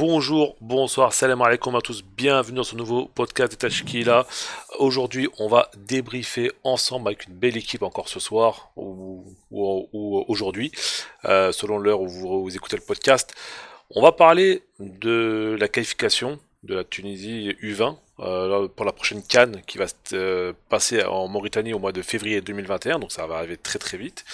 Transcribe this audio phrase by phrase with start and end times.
[0.00, 4.26] Bonjour, bonsoir, salam alaikum à tous, bienvenue dans ce nouveau podcast de Tashkila.
[4.78, 10.72] Aujourd'hui, on va débriefer ensemble avec une belle équipe encore ce soir ou, aujourd'hui,
[11.26, 13.34] euh, selon l'heure où vous, écoutez le podcast.
[13.90, 19.60] On va parler de la qualification de la Tunisie U20 euh, pour la prochaine Cannes
[19.66, 23.36] qui va se euh, passer en Mauritanie au mois de février 2021, donc ça va
[23.36, 24.24] arriver très très vite.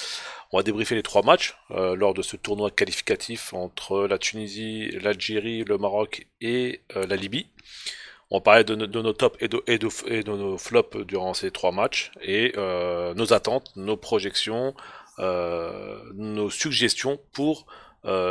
[0.53, 4.91] On va débriefer les trois matchs euh, lors de ce tournoi qualificatif entre la Tunisie,
[5.03, 7.49] l'Algérie, le Maroc et euh, la Libye.
[8.31, 12.53] On va parler de, nos tops et de, nos flops durant ces trois matchs et
[12.57, 14.75] euh, nos attentes, nos projections,
[15.19, 17.67] nos suggestions pour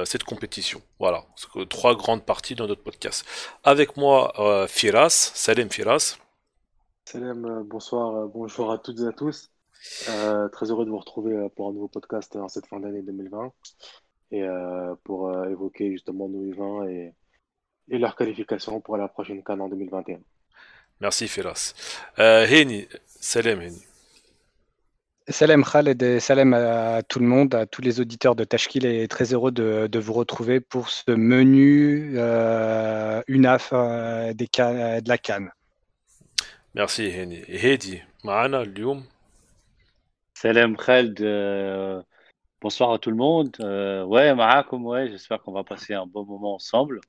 [0.03, 0.81] cette compétition.
[0.99, 1.23] Voilà,
[1.69, 3.25] trois grandes parties dans notre podcast.
[3.63, 4.33] Avec moi,
[4.67, 6.17] Firas, Salem Firas.
[7.05, 9.49] Salem, bonsoir, bonjour à toutes et à tous.
[10.08, 13.02] Euh, très heureux de vous retrouver euh, pour un nouveau podcast en cette fin d'année
[13.02, 13.52] 2020
[14.32, 17.14] et euh, pour évoquer justement nos U20 et,
[17.88, 20.18] et leur qualification pour la prochaine Cannes en 2021.
[21.00, 21.74] Merci Firas.
[22.16, 23.82] Heni, salam Heni.
[25.28, 29.06] Salam Khaled et salam à tout le monde, à tous les auditeurs de Tashkil et
[29.08, 32.16] très heureux de, de vous retrouver pour ce menu
[33.28, 33.72] UNAF
[34.34, 35.50] des de la Cannes.
[36.74, 37.42] Merci Heni.
[37.48, 39.04] Hedi, معنا اليوم
[40.37, 42.01] Salam Khaled, euh,
[42.61, 43.55] bonsoir à tout le monde.
[43.61, 46.99] Euh, ouais, Ma'akum, ouais, j'espère qu'on va passer un bon moment ensemble.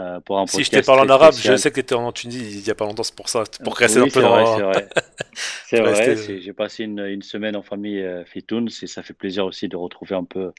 [0.00, 2.10] Euh, pour un si je t'ai parlé en arabe, je sais que tu étais en
[2.10, 4.56] Tunisie il n'y a pas longtemps, c'est pour ça, pour rester un peu dans.
[4.56, 4.88] C'est vrai,
[5.64, 6.40] c'est vrai.
[6.40, 10.16] j'ai passé une, une, semaine en famille Fitoun, et ça fait plaisir aussi de retrouver
[10.16, 10.52] un peu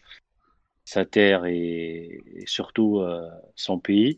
[0.85, 3.03] sa terre et, surtout
[3.55, 4.17] son pays.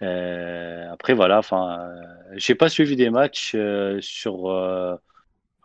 [0.00, 1.90] après, voilà, enfin,
[2.36, 3.54] j'ai pas suivi des matchs
[4.00, 5.00] sur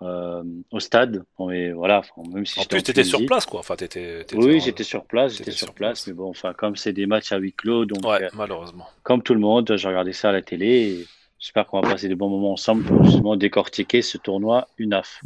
[0.02, 1.24] euh, au stade.
[1.40, 3.60] Mais voilà, même si en plus, tu étais sur place, quoi.
[3.60, 7.06] Enfin, étais, oui, j'étais sur place, j'étais sur, place, mais bon, enfin, comme c'est des
[7.06, 8.88] matchs à huis clos, donc ouais, malheureusement.
[9.04, 11.06] Comme tout le monde, j'ai regardé ça à la télé.
[11.40, 15.22] J'espère qu'on va passer des bons moments ensemble pour justement décortiquer ce tournoi UNAF.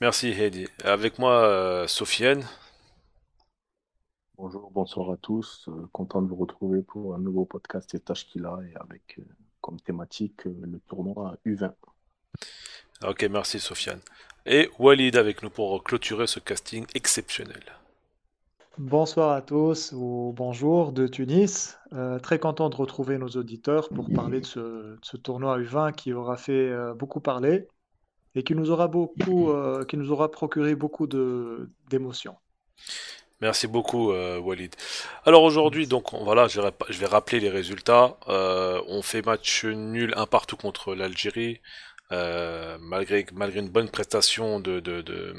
[0.00, 0.66] Merci Heidi.
[0.82, 2.44] Avec moi, euh, Sofiane.
[4.36, 5.68] Bonjour, bonsoir à tous.
[5.68, 9.20] Euh, content de vous retrouver pour un nouveau podcast qu'il a et avec
[9.60, 11.72] comme thématique le tournoi U20.
[13.02, 14.00] Ok, merci Sofiane.
[14.46, 17.62] Et Walid avec nous pour clôturer ce casting exceptionnel.
[18.78, 21.78] Bonsoir à tous ou bonjour de Tunis.
[21.92, 26.36] Euh, très content de retrouver nos auditeurs pour parler de ce, tournoi U20 qui aura
[26.36, 27.68] fait euh, beaucoup parler
[28.34, 32.36] et qui nous aura beaucoup, euh, qui nous aura procuré beaucoup de d'émotions.
[33.40, 34.74] Merci beaucoup Walid.
[35.24, 38.16] Alors aujourd'hui donc voilà je vais rappeler les résultats.
[38.26, 41.60] on fait match nul un partout contre l'Algérie.
[42.12, 45.34] Euh, malgré, une bonne prestation de,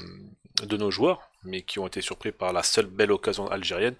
[0.76, 3.94] nos joueurs, mais qui ont été surpris par la seule belle occasion algérienne,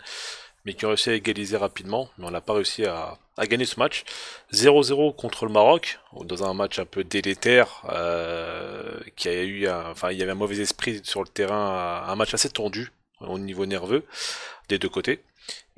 [0.65, 3.67] mais qui ont réussi à égaliser rapidement, mais on n'a pas réussi à, à, gagner
[3.67, 4.05] ce match.
[4.53, 10.11] 0-0 contre le Maroc, dans un match un peu délétère, euh, qui a eu, enfin
[10.11, 12.91] il y avait un mauvais esprit sur le terrain, un match assez tendu
[13.21, 14.05] au niveau nerveux
[14.69, 15.23] des deux côtés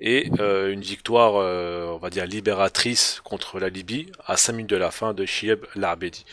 [0.01, 4.77] et euh, une victoire, on va dire, libératrice contre la Libye à 5 minutes de
[4.77, 6.25] la fin de Chieb Larbedi.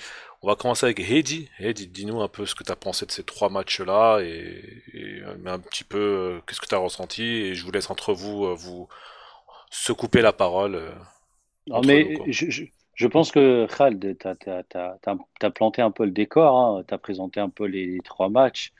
[0.45, 1.49] On va commencer avec Heidi.
[1.57, 5.57] Heidi, dis-nous un peu ce que tu as pensé de ces trois matchs-là et, un
[5.57, 7.23] petit peu euh, qu'est-ce que tu as ressenti.
[7.23, 8.87] Et je vous laisse entre vous euh, vous
[9.71, 10.75] se couper la parole.
[10.75, 10.91] Euh,
[11.65, 16.55] non, mais je, pense que Khald, tu as, planté un peu le décor.
[16.55, 16.83] Hein.
[16.87, 18.71] Tu as présenté un peu les, trois matchs.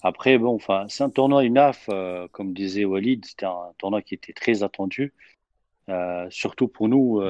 [0.00, 1.90] Après, bon, enfin, c'est un tournoi UNAF,
[2.32, 5.12] comme disait Walid, c'était un tournoi qui était très attendu,
[6.30, 7.20] surtout pour nous,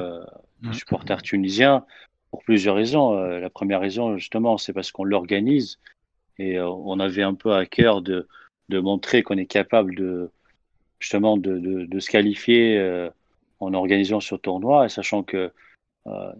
[0.61, 0.71] mmh.
[0.71, 1.85] supporters tunisiens
[2.35, 3.17] pour plusieurs raisons.
[3.17, 5.79] Euh, la première raison, justement, c'est parce qu'on l'organise
[6.37, 8.27] et euh, on avait un peu à cœur de,
[8.69, 10.29] montrer qu'on est capable de
[10.99, 13.09] justement de, se qualifier euh,
[13.61, 15.53] en organisant ce tournoi, sachant que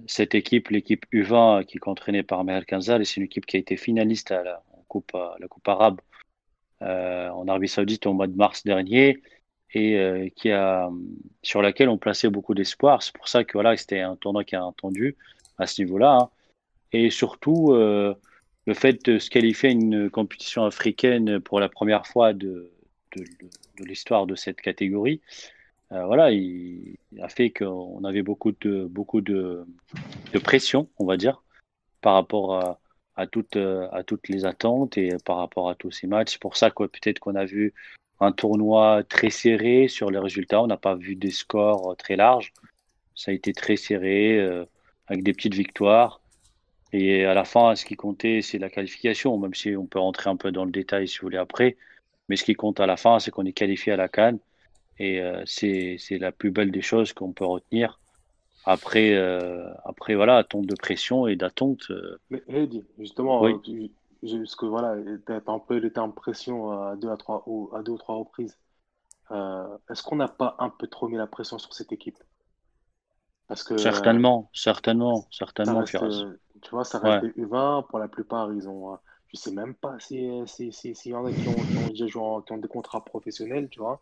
[0.05, 3.59] cette équipe, l'équipe U20 qui est entraînée par Meher Kanzal, c'est une équipe qui a
[3.59, 5.13] été finaliste à la, coupe,
[5.49, 6.01] coupe arabe
[6.81, 9.21] en Arabie Saoudite au mois de mars dernier
[9.73, 10.89] et qui a,
[11.41, 13.01] sur laquelle on plaçait beaucoup d'espoir.
[13.01, 15.15] C'est pour ça que voilà, c'était un tournoi qui a entendu
[15.57, 16.17] à ce niveau-là.
[16.21, 16.29] Hein.
[16.91, 18.13] Et surtout, euh,
[18.65, 22.71] le fait de se qualifier une compétition africaine pour la première fois de,
[23.79, 25.21] l'histoire de cette catégorie,
[25.91, 29.65] euh, voilà, il, a fait qu'on avait beaucoup de, beaucoup de,
[30.43, 31.43] pression, on va dire,
[32.01, 32.79] par rapport à,
[33.15, 36.33] à, toutes, à toutes les attentes et par rapport à tous ces matchs.
[36.33, 37.73] C'est pour ça que peut-être qu'on a vu
[38.19, 40.61] un tournoi très serré sur les résultats.
[40.61, 42.53] On n'a pas vu des scores très larges.
[43.15, 44.39] Ça a été très serré.
[44.39, 44.65] Euh,
[45.07, 46.21] avec des petites victoires.
[46.93, 50.29] Et à la fin, ce qui comptait, c'est la qualification, même si on peut rentrer
[50.29, 51.77] un peu dans le détail si vous voulez après.
[52.29, 54.39] Mais ce qui compte à la fin, c'est qu'on est qualifié à la Cannes.
[54.97, 57.99] Et c'est la plus belle des choses qu'on peut retenir.
[58.65, 59.13] Après,
[59.83, 61.91] après voilà, attente de pression et d'attente.
[62.29, 62.41] Mais
[62.97, 63.91] justement, oui.
[64.21, 67.83] parce que voilà, tu as un peu le terme pression à deux à trois, à
[67.83, 68.57] deux ou trois reprises.
[69.31, 72.17] Est-ce qu'on n'a pas un peu trop mis la pression sur cette équipe?
[73.47, 75.83] Parce que, certainement, certainement, certainement.
[76.61, 77.87] tu vois, ça reste des U20.
[77.87, 78.97] Pour la plupart, ils ont
[79.35, 81.89] je sais même pas s'il si, si, si y en a qui ont, qui ont
[81.89, 84.01] déjà joué qui ont des contrats professionnels, tu vois,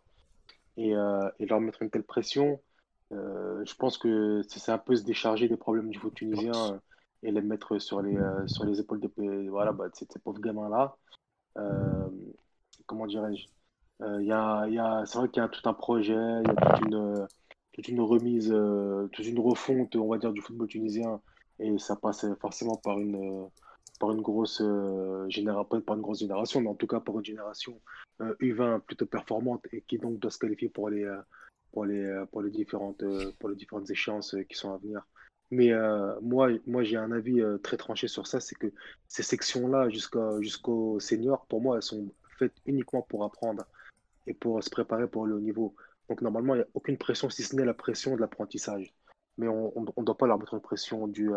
[0.76, 2.60] et, euh, et leur mettre une telle pression,
[3.12, 6.78] euh, je pense que c'est un peu se décharger des problèmes du foot tunisien euh,
[7.22, 10.96] et les mettre sur les, sur les épaules de, voilà, bah, de ces, pauvres gamins-là.
[12.86, 13.46] comment dirais-je?
[14.00, 16.54] Y a, y a, C'est vrai qu'il y a tout un projet, il y a
[16.54, 17.26] toute une,
[17.74, 18.54] toute une remise,
[19.12, 21.20] toute une refonte, on va dire, du football tunisien,
[21.58, 23.48] et ça passe forcément par une
[24.00, 27.24] par une grosse euh, génération, pas une grosse génération, mais en tout cas par une
[27.24, 27.80] génération
[28.20, 31.20] U20 euh, plutôt performante et qui donc doit se qualifier pour les, euh,
[31.72, 33.04] pour les, pour les, différentes,
[33.38, 35.06] pour les différentes échéances qui sont à venir.
[35.50, 35.72] Mais
[36.22, 38.72] moi, moi j'ai un avis très tranché sur ça, c'est que
[39.06, 43.64] ces sections-là jusqu'au jusqu'au senior, pour moi, elles sont faites uniquement pour apprendre
[44.26, 45.76] et pour se préparer pour le haut niveau.
[46.08, 48.94] Donc normalement, il n'y a aucune pression, si ce n'est la pression de l'apprentissage.
[49.38, 51.30] Mais on ne doit pas leur mettre une pression du,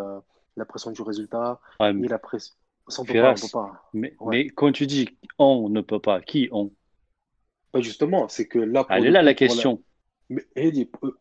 [0.56, 2.54] la pression du résultat, ni la pression.
[2.98, 3.90] On peut pas, peut pas.
[3.94, 6.72] Mais, mais, quand tu dis on ne peut pas, qui on?
[7.74, 8.86] Bah, Justement, c'est que là.
[8.90, 9.84] Elle est là la question.
[10.30, 10.46] Mais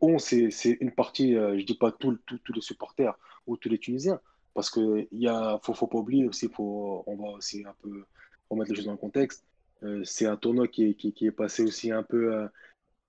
[0.00, 2.18] on, c'est une partie, je euh, je dis pas tous
[2.54, 3.16] les supporters
[3.46, 4.20] ou tous les Tunisiens,
[4.54, 8.04] parce qu'il ne faut, faut pas oublier aussi, faut, on va aussi un peu
[8.50, 9.44] remettre les choses dans le contexte.
[9.84, 12.48] Euh, c'est un tournoi qui est, qui, qui est, passé aussi un peu, euh,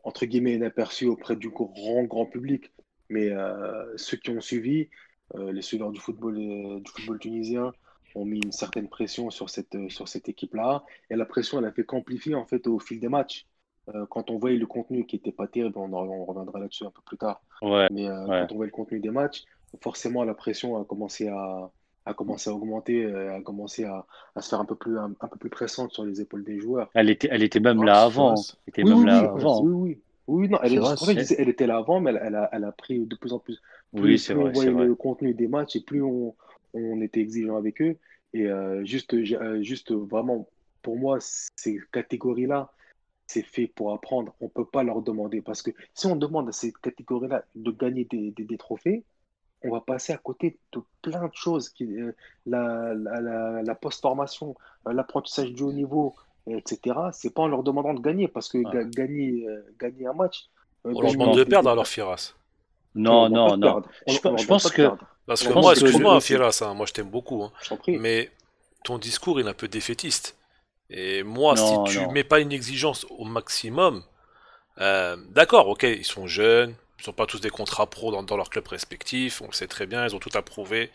[0.08, 2.72] entre guillemets, inaperçu auprès du grand, grand public.
[3.10, 3.30] Mais
[3.98, 4.90] ceux qui ont suivi,
[5.36, 7.74] euh, les suiveurs du football, euh, du football tunisien
[8.16, 10.86] ont mis une certaine pression sur cette, euh, sur cette équipe-là.
[11.10, 13.46] Et la pression, elle a fait qu'amplifier en fait au fil des matchs.
[14.10, 17.18] quand on voyait le contenu qui n'était pas terrible, on, reviendra là-dessus un peu plus
[17.18, 17.42] tard.
[17.62, 19.46] Mais quand on voyait le contenu des matchs,
[19.82, 21.72] forcément la pression a commencé à,
[22.08, 24.06] a commencé à augmenter, a commencé à,
[24.36, 26.90] à, se faire un peu plus un, peu plus pressante sur les épaules des joueurs.
[26.94, 28.36] Elle était, elle était même là avant.
[28.36, 29.62] Elle était même là avant.
[29.62, 30.82] Oui, oui, oui, non, elle,
[31.38, 33.62] elle était là avant, mais elle, a, elle, a, pris de plus en plus.
[33.96, 36.36] Plus, c'est vrai, on voyait le contenu des matchs et plus on,
[36.74, 37.96] on était exigeant avec eux.
[38.34, 40.48] Et euh, juste, euh, juste vraiment,
[40.82, 42.72] pour moi, ces catégories-là,
[43.26, 44.36] c'est fait pour apprendre.
[44.42, 45.42] On ne peut pas leur demander.
[45.42, 49.04] Parce que si on demande à ces catégories-là de gagner des, des, trophées,
[49.64, 51.70] on va passer à côté de plein de choses.
[51.70, 52.12] Qui, euh,
[52.46, 54.56] la, la, la post-formation,
[54.86, 56.16] l'apprentissage du haut niveau,
[56.48, 56.96] etc.
[57.12, 58.58] C'est pas en leur demandant de gagner, parce que
[58.90, 60.46] gagner, euh, gagner un match.
[60.86, 62.34] Euh, on leur demande de perdre alors, Firas.
[62.96, 63.84] Non, non, non.
[64.08, 64.90] Je, pense que.
[65.26, 67.44] Parce que moi, excuse-moi, Firas, hein, moi je t'aime beaucoup.
[67.44, 67.52] Hein.
[67.88, 68.32] mais
[68.84, 70.36] ton discours, il est un peu défaitiste.
[70.90, 74.04] Et moi, si tu mets pas une exigence au maximum,
[74.80, 78.38] euh, d'accord, ok, ils sont jeunes, ils sont pas tous des contrats pro dans, dans
[78.38, 80.92] leur club respectif, on le sait très bien, ils ont tout à prouver.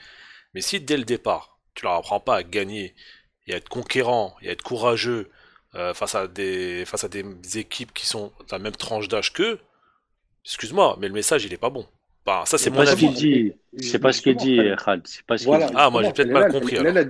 [0.54, 2.94] Mais si dès le départ, tu leur apprends pas à gagner
[3.46, 5.30] et à être conquérant et à être courageux
[5.74, 7.24] euh, face à des face à des
[7.56, 9.58] équipes qui sont dans la même tranche d'âge qu'eux,
[10.44, 11.86] excuse-moi, mais le message il est pas bon.
[12.26, 13.08] Bah, ça c'est mon avis.
[13.08, 13.52] Dit.
[13.78, 15.02] C'est pas ce qu'il dit, Khal.
[15.04, 15.74] C'est pas ce voilà, dit.
[15.76, 16.76] Ah, moi j'ai peut-être mal compris.
[16.76, 17.04] Là,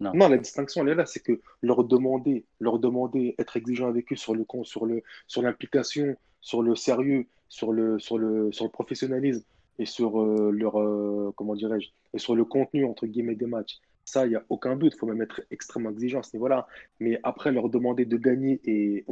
[0.00, 0.28] non.
[0.28, 4.16] La distinction elle est là, c'est que leur demander, leur demander, être exigeant avec eux
[4.16, 8.70] sur le sur le sur l'implication, sur le sérieux, sur le sur le sur le
[8.70, 9.44] professionnalisme
[9.78, 13.80] et sur euh, leur euh, comment dirais-je et sur le contenu entre guillemets des matchs
[14.04, 14.94] ça, il n'y a aucun but.
[14.94, 16.66] Il faut même être extrêmement exigeant à ce niveau-là.
[16.98, 19.04] Mais après, leur demander de gagner, et,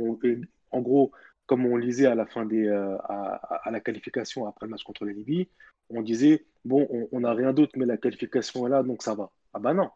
[0.71, 1.13] en gros,
[1.45, 5.05] comme on lisait à la fin des, euh, à, la qualification après le match contre
[5.05, 5.49] la Libye,
[5.91, 9.31] on disait bon, on n'a rien d'autre, mais la qualification est là, donc ça va.
[9.53, 9.91] Ah bah non,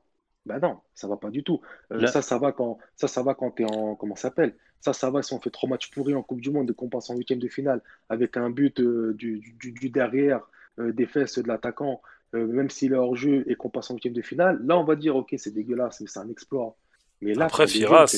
[0.46, 1.60] bah non, ça va pas du tout.
[1.92, 4.54] Euh, ça, ça va quand ça, ça va quand tu es en comment s'appelle?
[4.80, 6.88] Ça, ça va si on fait trois matchs pourris en Coupe du Monde et qu'on
[6.88, 10.40] passe en huitième de finale avec un but euh, du, du, derrière,
[10.78, 12.00] des fesses de l'attaquant
[12.34, 14.84] euh, même s'il est hors jeu et qu'on passe en huitième de finale, là on
[14.84, 16.76] va dire ok c'est dégueulasse, mais c'est un exploit.
[17.22, 18.14] Mais là, après Firas,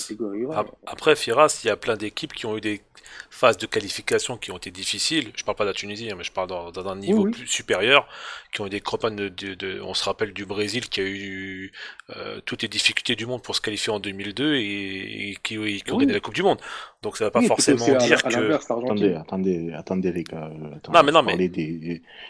[0.87, 2.83] après Firas, il y a plein d'équipes qui ont eu des
[3.31, 5.33] phases de qualification qui ont été difficiles.
[5.35, 8.07] Je parle pas de la Tunisie, hein, mais je parle dans, un niveau plus supérieur,
[8.53, 11.73] qui ont eu des campagnes de, on se rappelle du Brésil qui a eu
[12.17, 16.13] euh, toutes les difficultés du monde pour se qualifier en 2002 et, qui, ont gagné
[16.13, 16.59] la Coupe du Monde.
[17.03, 18.53] Donc ça va pas forcément dire que.
[18.53, 20.51] Attendez, attendez, attendez les gars.
[20.93, 21.37] non mais non mais...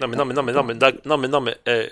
[0.00, 0.74] non mais non mais non mais non mais
[1.04, 1.88] non mais non mais eh,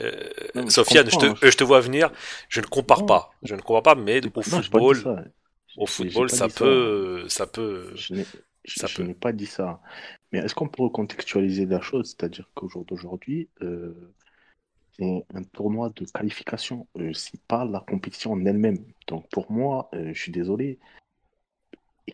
[0.55, 2.11] eh, Sofiane, je te, je te vois venir.
[2.49, 5.33] Je ne compare pas, je ne compare pas, mais au football,
[5.77, 9.81] au football, ça peut, ça peut, je n'ai pas dit ça.
[10.33, 12.09] Mais est-ce qu'on peut recontextualiser la chose?
[12.09, 14.13] C'est-à-dire qu'au jour d'aujourd'hui, euh,
[14.93, 16.87] c'est un tournoi de qualification.
[16.99, 18.85] Euh, c'est pas la compétition en elle-même.
[19.07, 20.79] Donc pour moi, euh, je suis désolé.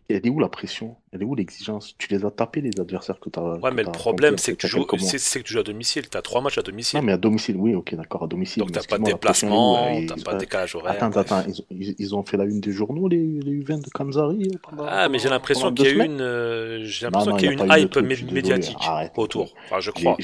[0.08, 0.96] Elle est où la pression?
[1.12, 1.94] Elle est où l'exigence?
[1.98, 3.42] Tu les as tapés, les adversaires que tu as.
[3.42, 6.08] Ouais, mais le problème, c'est que, tu joues, c'est, que tu joues à domicile.
[6.08, 6.98] Tu as trois matchs à domicile.
[6.98, 8.62] Non, mais à domicile, oui, ok, d'accord, à domicile.
[8.62, 11.02] Donc, tu pas de déplacement, tu n'as pas de décalage horaire.
[11.02, 14.50] Attends, attends, ils, ont fait la une des journaux, les, les U20 de Kanzari
[14.86, 17.52] Ah, mais j'ai l'impression qu'il y a eu une, euh, j'ai l'impression qu'il y a
[17.52, 17.96] une hype
[18.32, 18.76] médiatique
[19.16, 19.54] autour.
[19.66, 20.16] Enfin, je crois.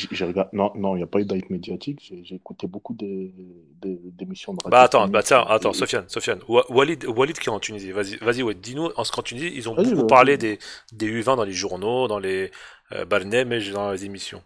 [0.52, 2.12] Non, non, il n'y a pas eu d'hype médiatique.
[2.22, 4.70] J'ai écouté beaucoup d'émissions de radio.
[4.70, 6.40] Bah, attends, bah, tiens, attends, Sofiane, Sofiane.
[6.48, 7.92] Walid, Walid qui est en Tunisie.
[7.92, 10.58] Vas-y, vas-y, dis-nous, en ce qu'en Tunisie, ils ont beaucoup parlé des,
[10.92, 12.50] des U20 dans les journaux, dans les
[12.92, 13.04] euh,
[13.46, 14.42] mais dans les émissions.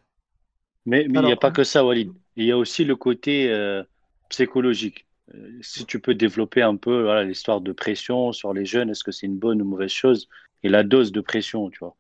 [0.85, 2.13] Mais il n'y a pas que ça, Walid.
[2.37, 3.83] Il y a aussi le côté euh,
[4.29, 5.07] psychologique.
[5.35, 9.03] Euh, si tu peux développer un peu voilà, l'histoire de pression sur les jeunes, est-ce
[9.03, 10.29] que c'est une bonne ou mauvaise chose?
[10.63, 11.97] Et la dose de pression, tu vois.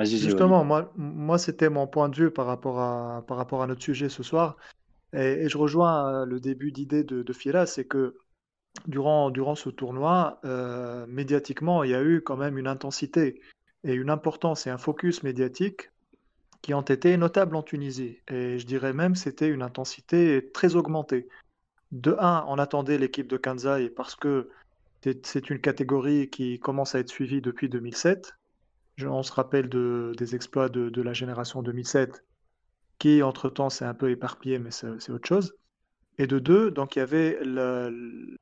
[0.00, 3.82] Justement, moi, moi c'était mon point de vue par rapport à, par rapport à notre
[3.82, 4.56] sujet ce soir.
[5.12, 8.14] Et, je rejoins le début d'idée de, de Fiera, c'est que
[8.86, 13.40] durant, durant ce tournoi, euh, médiatiquement, il y a eu quand même une intensité
[13.84, 15.90] et une importance et un focus médiatique
[16.62, 18.20] qui ont été notables en Tunisie.
[18.28, 21.28] Et je dirais même c'était une intensité très augmentée.
[21.92, 24.50] De un, on attendait l'équipe de Kansai parce que
[25.22, 28.34] c'est une catégorie qui commence à être suivie depuis 2007.
[29.02, 32.24] on se rappelle de, des exploits de, la génération 2007,
[32.98, 35.54] qui entre-temps s'est un peu éparpillé, mais c'est autre chose.
[36.18, 38.36] Et de deux, donc il y avait le,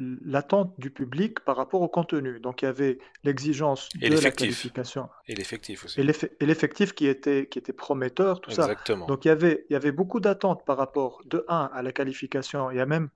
[0.00, 2.40] l'attente du public par rapport au contenu.
[2.40, 5.08] Donc il y avait l'exigence de la qualification.
[5.28, 6.00] Et l'effectif aussi.
[6.00, 9.06] Et l'effectif qui était, qui était prometteur, tout Exactement.
[9.06, 9.08] ça.
[9.08, 11.92] Donc il y avait, il y avait beaucoup d'attentes par rapport de 1 à la
[11.92, 12.70] qualification.
[12.70, 13.10] Il y a même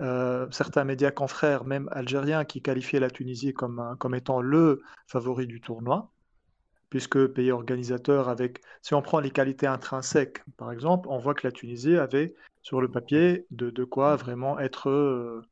[0.00, 5.46] euh, certains médias confrères, même algériens, qui qualifiaient la Tunisie comme, comme étant le favori
[5.46, 6.10] du tournoi.
[6.90, 11.46] Puisque pays organisateur, avec, si on prend les qualités intrinsèques, par exemple, on voit que
[11.46, 15.42] la Tunisie avait sur le papier de, de quoi vraiment être euh,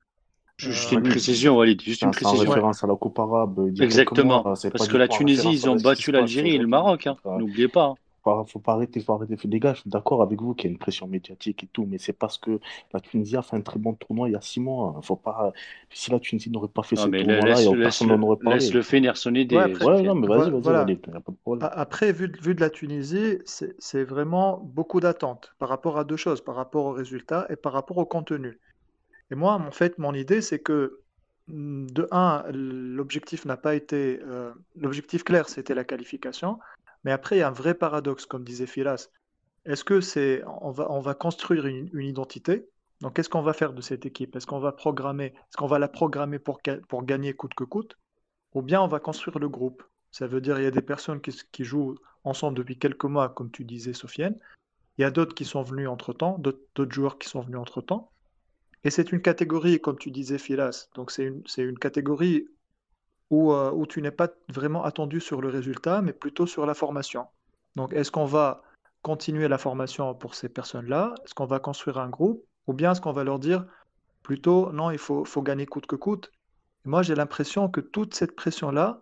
[0.59, 1.81] Juste une précision, Walid.
[1.81, 2.49] Juste une précision.
[2.49, 3.73] référence à la Coupe arabe.
[3.81, 4.43] Exactement.
[4.43, 7.07] Parce que la Tunisie, ils ont battu l'Algérie et le Maroc.
[7.07, 7.17] Hein.
[7.25, 7.87] N'oubliez pas.
[7.87, 7.95] Hein.
[8.25, 9.37] Faut, faut pas arrêter, faut arrêter.
[9.49, 11.87] Les gars, je suis d'accord avec vous qu'il y a une pression médiatique et tout,
[11.91, 12.61] mais c'est parce que
[12.95, 15.01] la Tunisie a fait un très bon tournoi il y a six mois.
[15.03, 15.53] Faut pas.
[15.91, 18.61] Si la Tunisie n'aurait pas fait ce tournoi-là, personne n'en aurait parlé.
[18.61, 19.57] Laisse le finir sonner des.
[19.57, 20.99] Ouais, après, non, mais vas-y, vas-y,
[21.45, 21.67] voilà.
[21.67, 26.41] Après, vu, vu de la Tunisie, c'est vraiment beaucoup d'attentes par rapport à deux choses,
[26.41, 28.61] par rapport aux résultats et par rapport au contenu.
[29.33, 31.03] Et moi, en fait, mon idée, c'est que
[31.49, 34.21] Mmh, de un, l'objectif n'a pas été.
[34.23, 36.59] Euh, l'objectif clair, c'était la qualification.
[37.05, 39.09] Mais après, il y a un vrai paradoxe, comme disait Firas.
[39.65, 40.43] Est-ce que c'est.
[40.61, 42.69] On va, on va construire une, identité?
[43.01, 44.37] Donc, qu'est-ce qu'on va faire de cette équipe?
[44.37, 47.99] Est-ce qu'on va programmer Est-ce qu'on va la programmer pour, pour gagner coûte que coûte?
[48.55, 49.83] Ou bien on va construire le groupe?
[50.13, 53.31] Ça veut dire il y a des personnes qui, qui jouent ensemble depuis quelques mois,
[53.31, 54.39] comme tu disais, Sofiane.
[54.99, 58.12] Il y a d'autres qui sont venus entre-temps, d'autres joueurs qui sont venus entre-temps.
[58.85, 60.89] Et c'est une catégorie, comme tu disais, Philas.
[60.95, 62.49] Donc c'est une, une, catégorie
[63.31, 66.75] où, euh, où tu n'es pas vraiment attendu sur le résultat, mais plutôt sur la
[66.75, 67.27] formation.
[67.77, 68.63] Donc est-ce qu'on va
[69.03, 71.15] continuer la formation pour ces personnes-là?
[71.25, 72.45] Est-ce qu'on va construire un groupe?
[72.67, 73.67] Ou bien est-ce qu'on va leur dire
[74.23, 76.31] plutôt non, il faut, faut gagner coûte que coûte?
[76.85, 79.01] Moi j'ai l'impression que toute cette pression-là,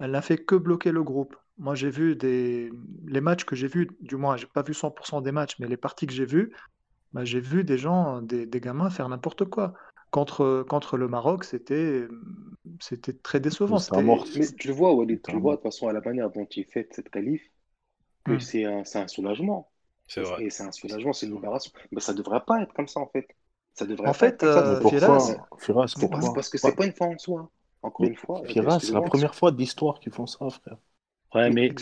[0.00, 1.36] elle n'a fait que bloquer le groupe.
[1.58, 2.72] Moi j'ai vu des...
[3.06, 5.76] les matchs que j'ai vus, du moins j'ai pas vu 100% des matchs, mais les
[5.76, 6.52] parties que j'ai vues,
[7.14, 9.72] bah, j'ai vu des gens, des, des gamins faire n'importe quoi.
[10.10, 12.06] Contre, contre le Maroc, c'était
[12.80, 13.78] c'était très décevant.
[14.36, 16.44] Mais tu le vois, Walid, tu le vois de toute façon à la manière dont
[16.44, 17.42] il fait cette qualif,
[18.24, 18.40] que hmm.
[18.40, 19.70] c'est un, un, soulagement.
[20.06, 20.44] C'est vrai.
[20.44, 21.72] Et c'est un soulagement, c'est une libération.
[21.92, 23.26] Mais ça devrait pas être comme ça en fait.
[23.74, 27.50] Ça devrait en fait, euh, Firas, pourquoi Parce que c'est pas une fin en soi.
[27.82, 28.42] Encore une fois.
[28.46, 30.78] Firas, c'est la première fois d'histoire qu'ils font ça, frère.
[31.34, 31.74] Ouais, mais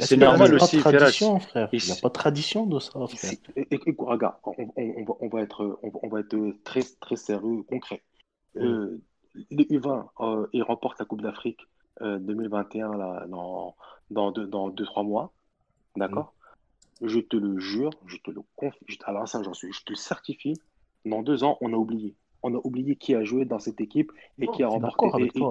[0.00, 0.76] c'est normal aussi.
[0.76, 1.68] Il n'y a pas de tradition, frère.
[1.72, 3.32] Il n'y a pas de tradition de ça, frère.
[3.98, 8.02] regarde, on, va, être, on, va être très, très sérieux, concret.
[8.56, 9.00] Euh,
[9.50, 11.60] les U20, euh, ils remportent la Coupe d'Afrique
[12.00, 13.74] 2021 euh, là, dans,
[14.10, 15.32] dans, deux, dans deux, trois mois.
[15.96, 16.34] D'accord?
[17.00, 17.08] Mm.
[17.08, 18.98] Je te le jure, je te le confie.
[19.04, 20.60] Alors ça, j'en suis, je te le certifie.
[21.04, 22.14] Dans deux ans, on a oublié.
[22.42, 25.06] On a oublié qui a joué dans cette équipe et qui a remporté.
[25.12, 25.42] Avec et.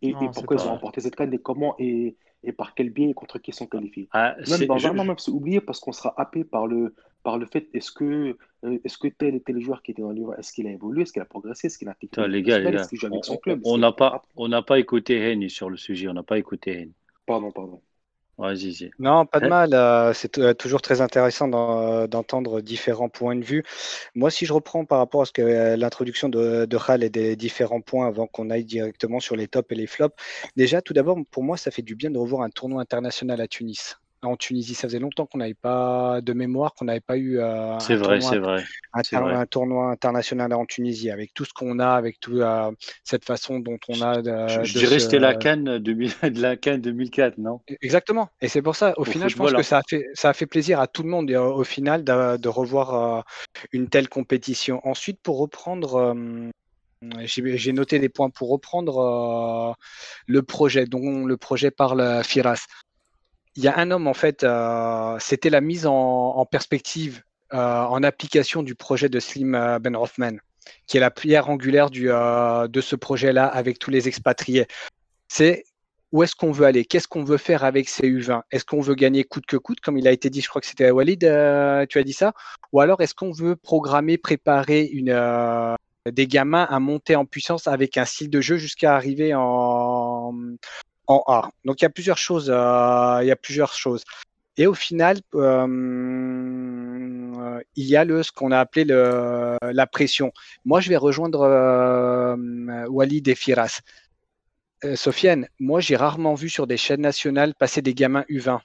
[0.00, 3.10] Et, et, pourquoi ils ont remporté cette canne et comment et, et par quel biais
[3.10, 4.08] et contre qui sont qualifiés.
[4.12, 7.68] Ah, même Benjamin, même c'est oublié parce qu'on sera happé par le, par le fait
[7.74, 10.52] est-ce que, euh, est-ce que tel et tel joueur qui était dans le livre, est-ce
[10.52, 12.28] qu'il a évolué, est-ce qu'il a progressé, est-ce qu'il a été.
[12.28, 12.86] Les gars, les gars,
[13.64, 16.82] on n'a pas, on n'a pas écouté Henny sur le sujet, on n'a pas écouté
[16.82, 16.94] Henny.
[17.26, 17.82] Pardon, pardon.
[19.00, 19.74] Non, pas de mal.
[19.74, 23.64] Euh, c'est euh, toujours très intéressant euh, d'entendre différents points de vue.
[24.14, 27.34] Moi, si je reprends par rapport à ce que l'introduction de, de Hal et des
[27.34, 30.14] différents points avant qu'on aille directement sur les tops et les flops,
[30.56, 33.48] déjà, tout d'abord, pour moi, ça fait du bien de revoir un tournoi international à
[33.48, 33.96] Tunis.
[34.22, 34.74] En Tunisie.
[34.74, 38.64] Ça faisait longtemps qu'on n'avait pas de mémoire, qu'on n'avait pas eu euh, vrai, vrai.
[39.12, 42.70] Un, tournoi international en Tunisie, avec tout ce qu'on a, avec toute euh,
[43.04, 44.22] cette façon dont on a.
[44.22, 47.60] De, je, dirais c'était la Cannes de la Cannes 2004, non?
[47.70, 48.28] E, Exactement.
[48.40, 50.46] Et c'est pour ça, au, final, je pense que ça a, fait, ça a fait
[50.46, 53.24] plaisir à tout le monde, au final, de, revoir
[53.72, 54.80] une telle compétition.
[54.84, 56.50] Ensuite, pour reprendre
[57.24, 59.72] j'ai noté des points pour reprendre euh,
[60.26, 62.66] le projet, dont le projet parle Firas.
[63.58, 68.04] Il y a un homme, en fait, euh, c'était la mise en, perspective, euh, en
[68.04, 70.38] application du projet de Slim Ben Rothman,
[70.86, 74.68] qui est la pierre angulaire de ce projet-là avec tous les expatriés.
[75.26, 75.64] C'est
[76.12, 76.84] où est-ce qu'on veut aller?
[76.84, 79.98] Qu'est-ce qu'on veut faire avec ces U20 Est-ce qu'on veut gagner coûte que coûte, comme
[79.98, 81.18] il a été dit, je crois que c'était Walid,
[81.88, 82.34] tu as dit ça?
[82.70, 84.88] Ou alors est-ce qu'on veut programmer, préparer
[86.06, 90.32] des gamins à monter en puissance avec un style de jeu jusqu'à arriver en,
[91.08, 91.50] en A.
[91.64, 92.50] Donc il y a plusieurs choses.
[92.50, 93.34] Euh.
[94.56, 95.66] Et au final, euh,
[97.76, 100.32] il y a le, ce qu'on a appelé la pression.
[100.64, 102.36] Moi, je vais rejoindre euh,
[102.88, 103.80] Walid et Firas.
[104.94, 108.60] Sofiane, moi, j'ai rarement vu sur des chaînes nationales passer des gamins U20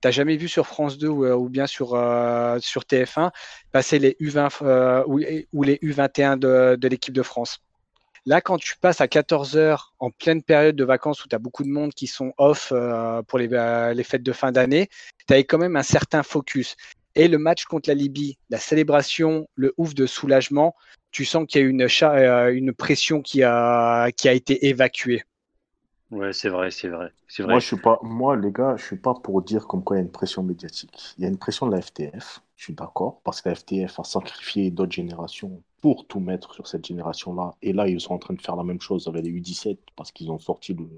[0.00, 3.30] t'as jamais vu sur France 2 euh, ou, bien sur, euh, sur TF1
[3.72, 7.60] passer les U20 euh, ou, les U21 de, l'équipe de France?
[8.28, 11.38] Là, quand tu passes à 14 heures en pleine période de vacances où tu as
[11.38, 12.74] beaucoup de monde qui sont off
[13.26, 13.48] pour les,
[13.94, 14.90] les, fêtes de fin d'année,
[15.26, 16.76] tu as quand même un certain focus.
[17.14, 20.74] Et le match contre la Libye, la célébration, le ouf de soulagement,
[21.10, 21.88] tu sens qu'il y a une,
[22.54, 25.22] une pression qui a été évacuée.
[26.10, 27.52] Ouais, c'est vrai, c'est vrai, c'est vrai.
[27.52, 30.00] Moi, je suis pas, moi, les gars, je suis pas pour dire comme quoi il
[30.00, 30.90] y a une pression médiatique.
[31.18, 34.00] Il y a une pression de la FTF, je suis d'accord, parce que la FTF
[34.00, 37.54] a sacrifié d'autres générations pour tout mettre sur cette génération-là.
[37.60, 40.10] Et là, ils sont en train de faire la même chose avec les U17, parce
[40.10, 40.88] qu'ils ont sorti le,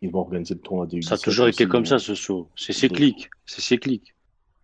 [0.00, 1.08] ils vont organiser le tournoi des U17.
[1.08, 2.48] Ça a toujours été comme ça, ce saut.
[2.56, 4.12] C'est cyclique, c'est cyclique.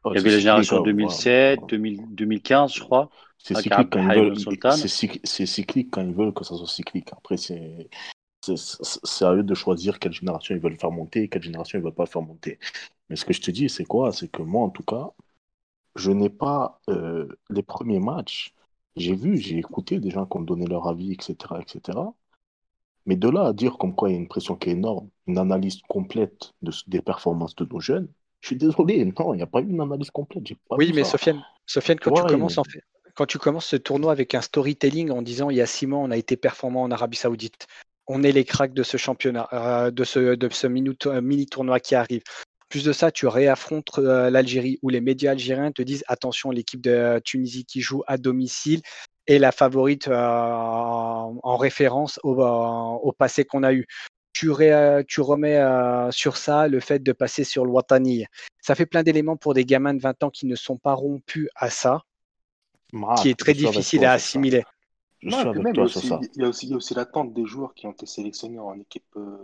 [0.07, 3.11] il y avait la génération 2007, 2015, je crois.
[3.39, 4.35] C'est cyclique, quand ils veulent,
[4.75, 7.11] c'est cyclique quand ils veulent que ça soit cyclique.
[7.13, 7.89] Après, c'est
[8.57, 11.83] c'est à eux de choisir quelle génération ils veulent faire monter et quelle génération ils
[11.83, 12.59] veulent pas faire monter.
[13.09, 14.13] Mais ce que je te dis, c'est quoi?
[14.13, 15.11] C'est que moi, en tout cas,
[15.97, 18.55] je n'ai pas euh, les premiers matchs.
[18.97, 21.99] J'ai vu, j'ai écouté des gens qui ont donné leur avis, etc., etc.
[23.07, 25.09] Mais de là à dire comme quoi il y a une pression qui est énorme,
[25.27, 28.09] une analyse complète de, des performances de nos jeunes,
[28.41, 30.45] je suis désolé, non, il n'y a pas eu une analyse complète.
[30.73, 32.83] oui, mais Sofiane, Sofiane, quand tu commences en fait,
[33.15, 35.99] quand tu commences ce tournoi avec un storytelling en disant il y a six mois
[35.99, 37.67] on a été performant en Arabie Saoudite,
[38.09, 41.79] on est les cracks de ce championnat, euh, de ce, de ce euh, mini tournoi
[41.79, 42.23] qui arrive.
[42.69, 46.81] Plus de ça, tu réaffrontes euh, l'Algérie où les médias algériens te disent attention, l'équipe
[46.81, 48.81] de Tunisie qui joue à domicile
[49.27, 53.87] est la favorite en référence au, passé qu'on a eu.
[54.33, 54.51] Tu,
[55.07, 55.63] tu remets
[56.11, 58.25] sur ça le fait de passer sur le Watani.
[58.63, 61.49] Ça fait plein d'éléments pour des gamins de 20 ans qui ne sont pas rompus
[61.57, 62.01] à ça,
[63.21, 64.65] qui est très difficile à assimiler.
[65.23, 69.37] Il y, a aussi, l'attente des joueurs qui ont été sélectionnés en équipe euh,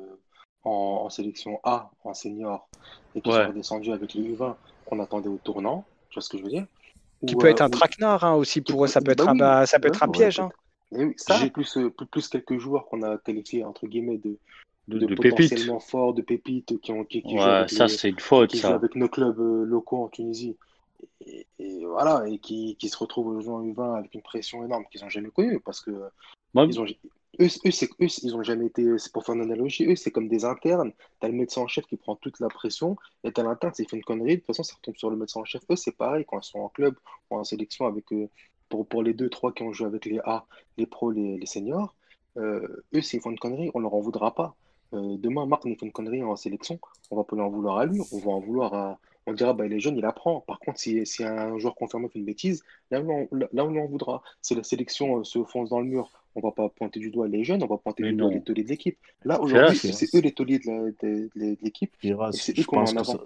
[0.62, 2.68] en, sélection A, en senior,
[3.14, 4.54] et qui sont redescendus avec les U20
[4.87, 5.84] qu'on attendait au tournant.
[6.10, 6.66] Tu vois ce que je veux dire?
[7.26, 9.78] Qui peut être un traquenard hein, aussi pour eux, ça peut être, bah un, ça
[9.78, 10.40] peut être un piège.
[10.40, 10.50] Hein.
[11.16, 14.38] ça, plus, euh, plus, plus, quelques joueurs qu'on a qualifiés entre guillemets de,
[14.88, 17.22] de, potentiellement forts, de pépites qui ont qui,
[17.68, 18.74] ça, c'est une faute, qui ça.
[18.74, 20.56] avec nos clubs euh, locaux en Tunisie
[21.26, 25.02] et, voilà, et qui, qui se retrouvent au en U20 avec une pression énorme qu'ils
[25.02, 25.90] n'ont jamais connue parce que
[26.54, 26.87] ils ont,
[27.40, 30.28] eux, c'est, eux, ils ont jamais été, c'est pour faire une analogie, eux, c'est comme
[30.28, 30.92] des internes.
[31.20, 33.96] T'as le médecin en chef qui prend toute la pression, et t'as l'interne, s'il fait
[33.96, 35.62] une connerie, de toute façon, ça retombe sur le médecin en chef.
[35.70, 36.94] Eux, c'est pareil quand ils sont en club
[37.30, 38.28] ou en sélection avec eux.
[38.68, 40.46] Pour, pour les deux, trois qui ont joué avec les A,
[40.78, 41.94] les pros, les, les seniors,
[42.37, 44.54] euh, eux, s'ils font une connerie, on leur en voudra pas.
[44.94, 46.78] Euh, demain, Marc nous fait une connerie en sélection,
[47.11, 49.66] on va pas en vouloir à lui, on va en vouloir à, on dira, bah,
[49.66, 50.40] il est jeune, il apprend.
[50.40, 53.87] Par contre, si, si un joueur confirmé fait une bêtise, là, on, là, on en
[53.87, 54.22] voudra.
[54.42, 57.28] Si la sélection euh, se fonce dans le mur, on va pas pointer du doigt
[57.28, 58.98] les jeunes, on va pointer du doigt les tauliers de l'équipe.
[59.24, 61.30] Là, aujourd'hui, c'est eux les tauliers de
[61.62, 61.94] l'équipe.
[62.32, 63.20] C'est eux qu'on en avant.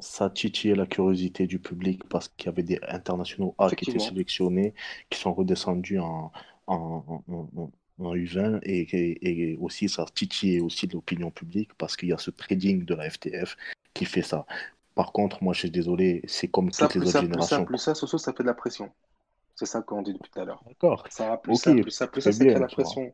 [0.00, 3.88] Ça, a titillé la curiosité du public parce qu'il y avait des internationaux A qui
[3.88, 4.74] étaient sélectionnés,
[5.08, 6.32] qui sont redescendus en,
[6.66, 7.22] en,
[8.00, 12.18] en U20 et, et, aussi ça a titillé aussi l'opinion publique parce qu'il y a
[12.18, 13.56] ce trading de la FTF
[13.92, 14.46] qui fait ça.
[14.94, 17.64] Par contre, moi, je suis désolé, c'est comme toutes les autres générations.
[17.64, 18.90] Plus ça, plus ça, ça fait de la pression.
[19.56, 20.62] C'est ça qu'on dit depuis tout à l'heure.
[20.66, 21.04] D'accord.
[21.10, 23.12] Ça, plus ça, plus ça, plus ça, ça fait de la pression.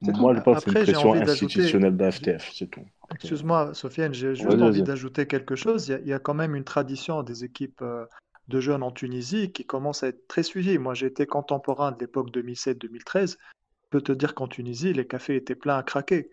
[0.00, 2.84] Moi, je pense que c'est une pression institutionnelle de la FTF, c'est tout.
[3.12, 5.88] Excuse-moi, Sofiane, j'ai juste envie d'ajouter quelque chose.
[5.88, 8.04] Il y, a, quand même une tradition des équipes euh,
[8.48, 10.78] de jeunes en Tunisie qui commence à être très suivie.
[10.78, 13.30] Moi, j'ai été contemporain de l'époque 2007-2013.
[13.30, 13.36] Je
[13.90, 16.30] peux te dire qu'en Tunisie, les cafés étaient pleins à craquer.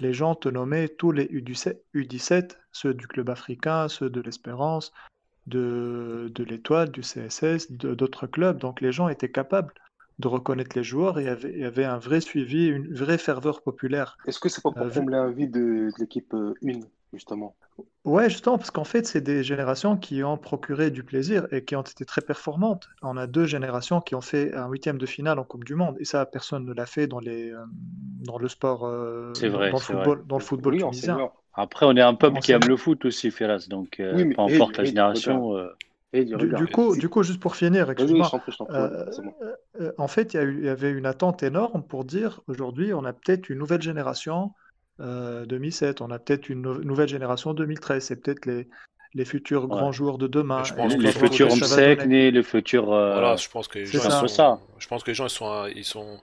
[0.00, 4.92] Les gens te nommaient tous les U17, ceux du club africain, ceux de l'Espérance,
[5.46, 8.58] de, de l'Étoile, du CSS, d'autres clubs.
[8.58, 9.72] Donc les gens étaient capables
[10.18, 14.18] de reconnaître les joueurs et il y avait, un vrai suivi, une vraie ferveur populaire.
[14.26, 16.80] Est-ce que c'est pas pour euh, combler un vide de, l'équipe 1, euh,
[17.12, 17.54] justement.
[18.04, 21.76] Ouais, justement, parce qu'en fait, c'est des générations qui ont procuré du plaisir et qui
[21.76, 22.88] ont été très performantes.
[23.02, 25.96] On a deux générations qui ont fait un huitième de finale en Coupe du Monde,
[26.00, 27.64] et ça, personne ne l'a fait dans, les, euh,
[28.24, 28.90] dans le sport,
[29.34, 31.30] C'est vrai, dans, le football, dans le football tunisien.
[31.54, 34.84] Après, on est un peuple qui aime le foot aussi, Feras, donc peu importe la
[34.84, 35.56] génération.
[36.14, 39.04] Du, coup, du coup, juste pour finir, euh,
[39.78, 43.50] euh, en fait, il y, avait une attente énorme pour dire aujourd'hui, on a peut-être
[43.50, 44.52] une nouvelle génération
[44.98, 48.68] 2007, euh, on a peut-être une nouvelle génération 2013, c'est peut-être les,
[49.14, 50.64] les futurs grands joueurs de demain.
[50.64, 52.86] Je pense les, futurs Omsek, les futurs.
[52.86, 54.60] Voilà, je pense que les gens, sont, ça.
[54.78, 56.18] Je pense que les gens ils sont, ils sont,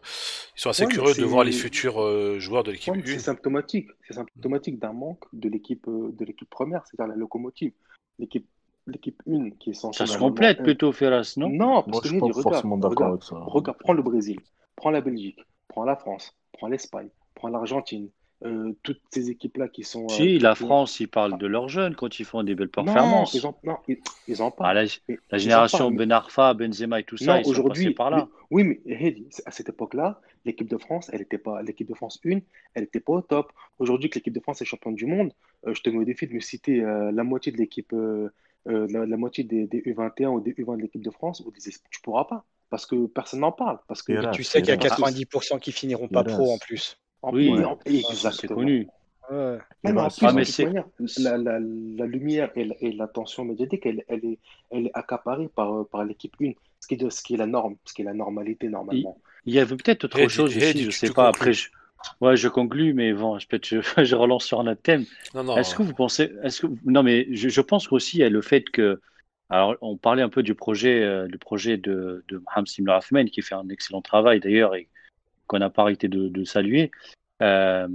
[0.55, 2.93] ils sont assez curieux de voir les futurs joueurs de l'équipe.
[3.05, 7.71] c'est symptomatique, c'est symptomatique d'un manque de l'équipe de l'équipe première, c'est-à-dire la locomotive.
[8.17, 8.47] L'équipe
[8.87, 10.05] l'équipe 1 qui est censée.
[10.05, 11.49] Ça se complète plutôt, Ferras, non?
[11.49, 13.35] Non, parce que je suis pas forcément d'accord avec ça.
[13.37, 14.39] Regarde, prends le Brésil,
[14.75, 18.09] prends la Belgique, prends la France, prends l'Espagne, prends l'Argentine.
[18.43, 20.09] Euh, toutes ces équipes-là qui sont.
[20.09, 23.33] Si, euh, la France, ils parlent de leurs jeunes quand ils font des belles performances.
[23.33, 23.77] Non, ils en, non,
[24.27, 24.77] ils, en parlent.
[24.77, 28.27] Ah, la, génération Ben Arfa, Benzema et tout ça, ils sont passés par là.
[28.51, 32.39] oui, mais à cette époque-là, l'équipe de France, elle était pas, l'équipe de France 1,
[32.73, 33.53] elle n'était pas au top.
[33.79, 35.31] Aujourd'hui, que l'équipe de France est championne du monde,
[35.65, 37.93] euh, je te mets au défi de me citer la moitié de l'équipe
[38.67, 42.01] euh, la, moitié des, U21 ou des U20 de l'équipe de France, ou des, tu
[42.01, 43.77] pourras pas, parce que personne n'en parle.
[43.87, 46.97] Parce que tu sais qu'il y a 90% qui finiront pas pro en plus.
[47.33, 47.53] Oui,
[48.31, 48.87] c'est connu.
[49.31, 49.57] Ouais.
[49.83, 54.37] la, la, la, lumière et l'attention médiatique, elle, elle, est,
[54.69, 57.75] elle est accaparée par, par l'équipe 1, ce qui, est, ce qui est la norme,
[57.85, 59.17] ce qui est la normalité normalement.
[59.45, 61.69] Il, y avait peut-être autre chose aussi, je sais pas, après je,
[62.21, 65.05] Ouais, je conclus, mais bon, je, je, je relance sur un autre thème.
[65.57, 68.63] Est-ce que vous pensez, est-ce que, non, mais je, je pense aussi à le fait
[68.69, 69.01] que,
[69.49, 72.99] alors, on parlait un peu du projet, euh, du projet de, de Mohamed Simla
[73.31, 74.87] qui fait un excellent travail d'ailleurs et
[75.47, 76.91] qu'on n'a pas arrêté de, de saluer.
[77.41, 77.87] Euh,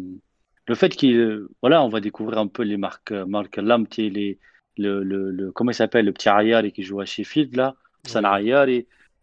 [0.67, 4.39] le fait qu'il, voilà, on va découvrir un peu les marques, marques les,
[4.77, 8.25] le, le, le, comment il s'appelle, le petit arrière qui joue à Sheffield là, San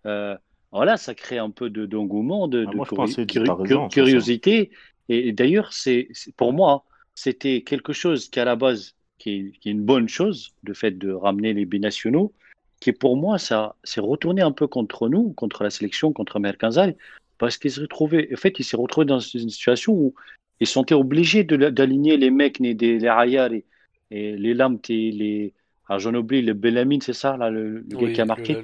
[0.05, 0.37] euh,
[0.71, 4.71] voilà, ça crée un peu d'engouement, de, ah, curiosité.
[5.09, 6.83] Et, d'ailleurs, c'est pour moi,
[7.15, 11.11] c'était quelque chose qui à la base, qui est, une bonne chose, le fait de
[11.11, 12.33] ramener les binationaux,
[12.79, 16.95] qui pour moi, ça s'est retourné un peu contre nous, contre la sélection, contre Mercanzal,
[17.37, 20.15] parce qu'il s'est retrouvé, en fait, il s'est retrouvé dans une situation où
[20.59, 23.63] ils sont obligés d'aligner les mecs, les, les, les
[24.09, 25.53] et les lames, les,
[25.87, 28.57] alors j'en oublie, le Bellamine, c'est ça, là, le, gars qui a marqué.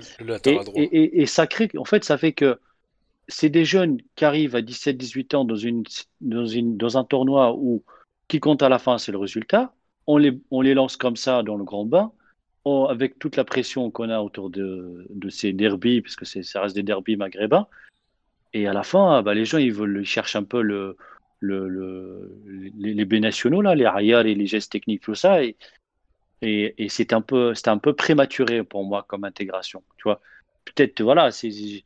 [0.76, 2.60] et, ça crée, en fait, ça fait que
[3.28, 5.84] c'est des jeunes qui arrivent à 17-18 ans dans, une,
[6.22, 7.84] dans, une, dans un tournoi où
[8.28, 9.74] qui compte à la fin, c'est le résultat.
[10.08, 12.12] On les, on les lance comme ça dans le grand bain,
[12.66, 16.84] avec toute la pression qu'on a autour de, de ces derbies, puisque ça reste des
[16.84, 17.68] derbies maghrébins.
[18.54, 20.96] Et à la fin, bah, les gens, ils, veulent, ils cherchent un peu le,
[21.39, 22.39] le, le
[22.78, 25.44] les, les nationaux, là, les arrières et les gestes techniques, tout ça.
[25.44, 25.56] Et,
[26.42, 29.84] et, et c'était un peu, un peu prématuré pour moi comme intégration.
[29.98, 30.22] Tu vois,
[30.66, 31.84] peut-être, voilà, c'est,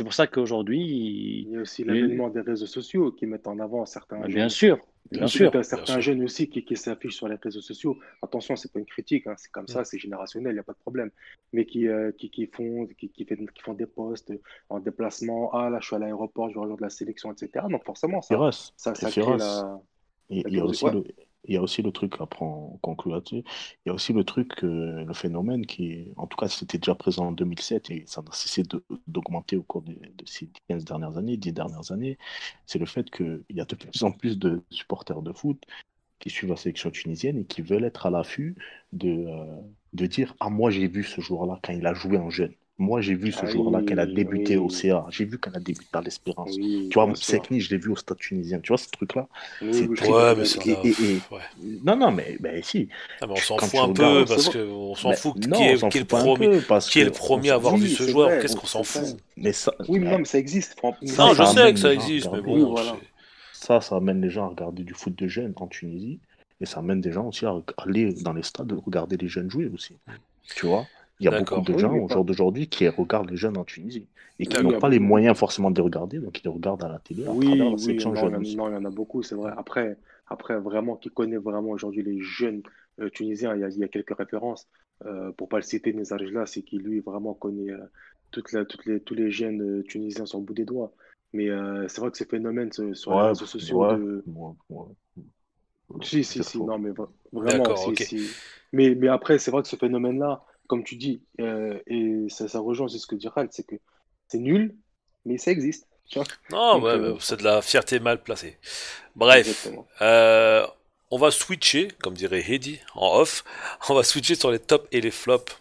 [0.00, 1.46] pour ça qu'aujourd'hui.
[1.46, 4.20] Il y a aussi l'avènement des réseaux sociaux qui mettent en avant certains.
[4.20, 4.78] Bien sûr,
[5.10, 5.52] bien sûr.
[5.64, 7.98] certains jeunes aussi qui, qui s'affichent sur les réseaux sociaux.
[8.22, 10.72] Attention, c'est pas une critique, hein, c'est comme ça, c'est générationnel, il n'y a pas
[10.72, 11.10] de problème.
[11.52, 13.26] Mais qui, euh, qui, qui, font, qui, qui,
[13.62, 14.32] font des posts
[14.68, 15.50] en déplacement.
[15.52, 17.66] Ah là, je suis à l'aéroport, je rejoindre la sélection, etc.
[17.70, 18.36] Donc forcément, ça,
[18.76, 19.80] ça, ça crée la.
[20.28, 21.04] il y a aussi le,
[21.44, 23.36] il y a aussi le truc, après on conclut là-dessus,
[23.84, 26.94] il y a aussi le truc, euh, le phénomène qui, en tout cas, c'était déjà
[26.94, 28.62] présent en 2007 et ça n'a cessé
[29.06, 32.18] d'augmenter au cours de, ces 15 dernières années, 10 dernières années,
[32.66, 35.64] c'est le fait qu'il y a de plus en plus de supporters de foot
[36.18, 38.56] qui suivent la sélection tunisienne et qui veulent être à l'affût
[38.92, 39.60] de, euh,
[39.94, 42.54] de dire Ah, moi j'ai vu ce joueur-là quand il a joué en jeune.
[42.80, 45.04] Moi, j'ai vu ce ah jour-là qu'elle a débuté au CA.
[45.10, 46.56] J'ai vu qu'elle a débuté à l'Espérance.
[46.56, 48.58] tu vois, Sekni, je l'ai vu au Stade tunisien.
[48.58, 49.28] Tu vois, ce truc-là?
[49.70, 50.58] C'est Ouais, mais c'est
[51.84, 52.88] Non, non, mais ben, si.
[53.20, 56.00] Ah, mais on s'en fout un peu parce qu'on s'en fout qui est, qui est
[56.00, 58.40] le premier, qui est le premier à avoir vu ce joueur.
[58.40, 59.74] Qu'est-ce qu'on s'en fout mais ça...
[59.88, 60.76] Oui, mais non, mais ça existe.
[60.82, 62.74] Non, je sais que ça existe, mais bon.
[63.52, 66.18] Ça, ça amène les gens à regarder du foot de jeunes en Tunisie.
[66.62, 69.70] Et ça amène des gens aussi à aller dans les stades regarder les jeunes jouer
[69.72, 69.96] aussi.
[70.56, 70.86] Tu vois?
[71.20, 74.08] Il y a beaucoup de gens au jour d'aujourd'hui qui regardent les jeunes en Tunisie
[74.38, 76.88] et qui n'ont pas les moyens forcément de les regarder, donc ils les regardent à
[76.88, 77.24] la télé.
[77.28, 79.52] oui, oui non, il y en a beaucoup, c'est vrai.
[79.56, 82.62] Après, après, vraiment, qui connaît vraiment aujourd'hui les jeunes
[83.00, 84.68] euh, tunisiens, il y, a, quelques références.
[85.04, 87.84] Euh, pour ne pas le citer, là, c'est qui lui vraiment connaît euh,
[88.30, 88.52] toutes
[88.86, 90.92] les, tous les jeunes tunisiens sur le bout des doigts.
[91.32, 91.48] Mais
[91.88, 93.84] c'est vrai que ce phénomène sur les réseaux sociaux.
[96.02, 96.90] Si, si, si, non, mais
[97.32, 98.30] vraiment, si, si.
[98.72, 102.60] Mais, mais après, c'est vrai que ce phénomène-là, comme tu dis, euh, et ça, ça
[102.60, 103.74] rejoint aussi ce que dit Ralph, c'est que
[104.28, 104.76] c'est nul,
[105.24, 105.88] mais ça existe.
[106.52, 108.56] Non, euh, c'est de la fierté mal placée.
[109.16, 109.68] Bref,
[110.00, 110.64] euh,
[111.10, 113.42] on va switcher, comme dirait Heidi en off,
[113.88, 115.60] on va switcher sur les tops et les flops.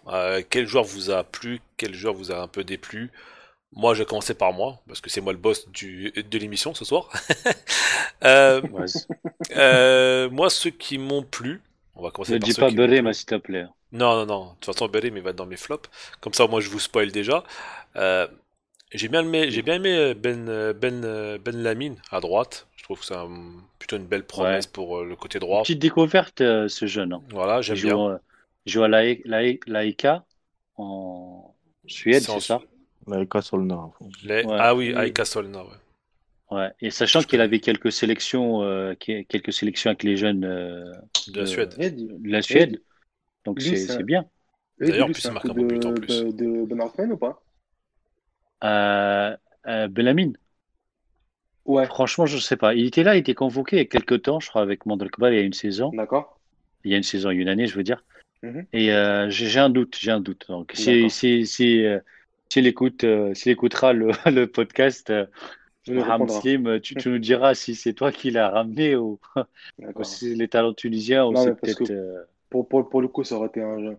[0.51, 3.11] quel joueur vous a plu, quel joueur vous a un peu déplu?
[3.75, 6.75] Moi, je vais commencer par moi, parce que c'est moi le boss du, de l'émission
[6.75, 7.09] ce soir.
[8.23, 8.61] euh,
[9.55, 11.61] euh, moi, ceux qui m'ont plu,
[11.99, 13.65] on va commencer ne par dis pas Berim, s'il te plaît.
[13.91, 14.45] Non, non, non.
[14.45, 15.89] De toute façon, Berim, il va être dans mes flops.
[16.21, 17.43] Comme ça, moi, je vous spoil déjà.
[17.95, 18.27] Euh,
[18.91, 21.01] j'ai bien aimé, j'ai bien aimé euh, Ben, euh, Ben,
[21.43, 22.67] Ben Lamine à droite.
[22.75, 23.15] Je trouve que c'est
[23.77, 25.61] plutôt une belle promesse pour le côté droit.
[25.61, 27.13] Petite découverte, ce jeune.
[27.13, 27.21] Hein.
[27.31, 28.19] Voilà, j'aime bien.
[28.65, 30.07] il joue à l'AIK
[30.77, 31.53] en
[31.85, 32.61] Suède, c'est ça
[33.11, 33.89] Aika Solna.
[34.57, 35.69] Ah oui, Aika Solna, ouais.
[36.51, 36.71] Ouais.
[36.81, 40.91] Et sachant qu'il avait quelques sélections, euh, quelques sélections avec les jeunes euh,
[41.27, 41.75] de, la Suède.
[41.77, 42.81] De la Suède.
[43.45, 44.25] Donc c'est bien.
[44.79, 46.23] D'ailleurs, plus il marque un peu plus en plus.
[46.23, 47.43] De, de Ben ou pas?
[48.63, 49.35] Euh,
[49.67, 49.87] euh,
[51.65, 51.85] Ouais.
[51.85, 52.73] Franchement, je ne sais pas.
[52.73, 55.31] Il était là, il était convoqué il y a quelques temps, je crois, avec Mandelkbar
[55.31, 55.91] il y a une saison.
[55.93, 56.39] D'accord.
[56.83, 58.03] Il y a une saison, il y a une année, je veux dire.
[58.41, 58.65] Mhm.
[58.73, 58.89] Et
[59.29, 60.47] j'ai un doute, j'ai un doute.
[60.47, 61.85] Donc, si, si, si,
[62.51, 65.25] s'il écoute, euh, écoutera le, le podcast, euh,
[66.27, 69.19] Slim, tu, tu, nous diras si c'est toi qui l'as ramené ou,
[70.03, 71.89] si les talents tunisiens ou c'est peut-être.
[71.91, 73.97] Euh, pour, pour, pour, le coup, ça aurait été un jeu.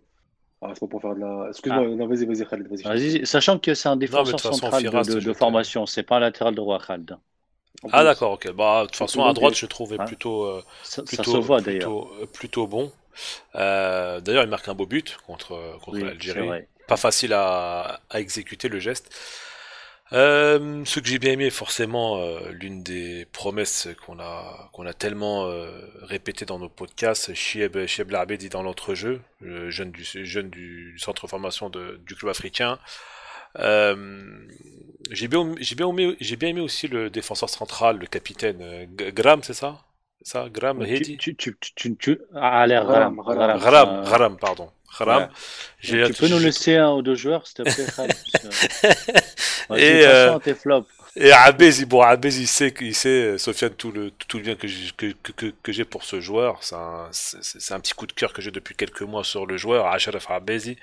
[0.62, 1.46] Ah, c'est pas pour faire de la.
[1.48, 1.94] Excuse-moi, ah.
[1.94, 3.18] non, vas-y, vas-y, Khalid, vas-y.
[3.18, 6.78] Vas sachant que c'est un défenseur central de, de, formation, c'est pas un latéral droit,
[6.78, 7.16] Khalid.
[7.92, 8.52] Ah, d'accord, ok.
[8.52, 11.62] Bah, de toute façon, à droite, je trouvais plutôt, euh, ça, plutôt, ça se voit,
[11.62, 12.92] plutôt, plutôt, bon.
[13.54, 18.68] Euh, D'ailleurs, il marque un beau but contre, contre oui, l'Algérie pas facile à, exécuter
[18.68, 19.14] le geste.
[20.12, 24.92] Euh, ce que j'ai bien aimé, forcément, euh, l'une des promesses qu'on a qu'on a
[24.92, 25.70] tellement euh,
[26.02, 31.30] répété dans nos podcasts, Chieb Chieb dit dans l'entrejeu, jeune du jeune du centre de
[31.30, 32.78] formation de, du club africain.
[33.56, 39.40] j'ai bien j'ai bien aimé j'ai bien aimé aussi le défenseur central, le capitaine Gram,
[39.44, 39.84] c'est ça?
[40.22, 41.16] Ça, Gram, Hedi?
[41.16, 44.70] tu, tu, tu, tu, ah, Gram, Gram, Gram, pardon.
[45.82, 47.86] Tu peux nous laisser un ou deux joueurs, s'il te plaît,
[49.76, 50.38] Et, euh.
[51.16, 54.68] Et Abez, bon, Abez, il sait, il sait, Sofiane, tout le, tout le bien que
[54.68, 56.58] j'ai, que, que, que j'ai pour ce joueur.
[56.62, 59.56] C'est un, c'est, un petit coup de cœur que j'ai depuis quelques mois sur le
[59.56, 60.76] joueur, Acharaf Abezi.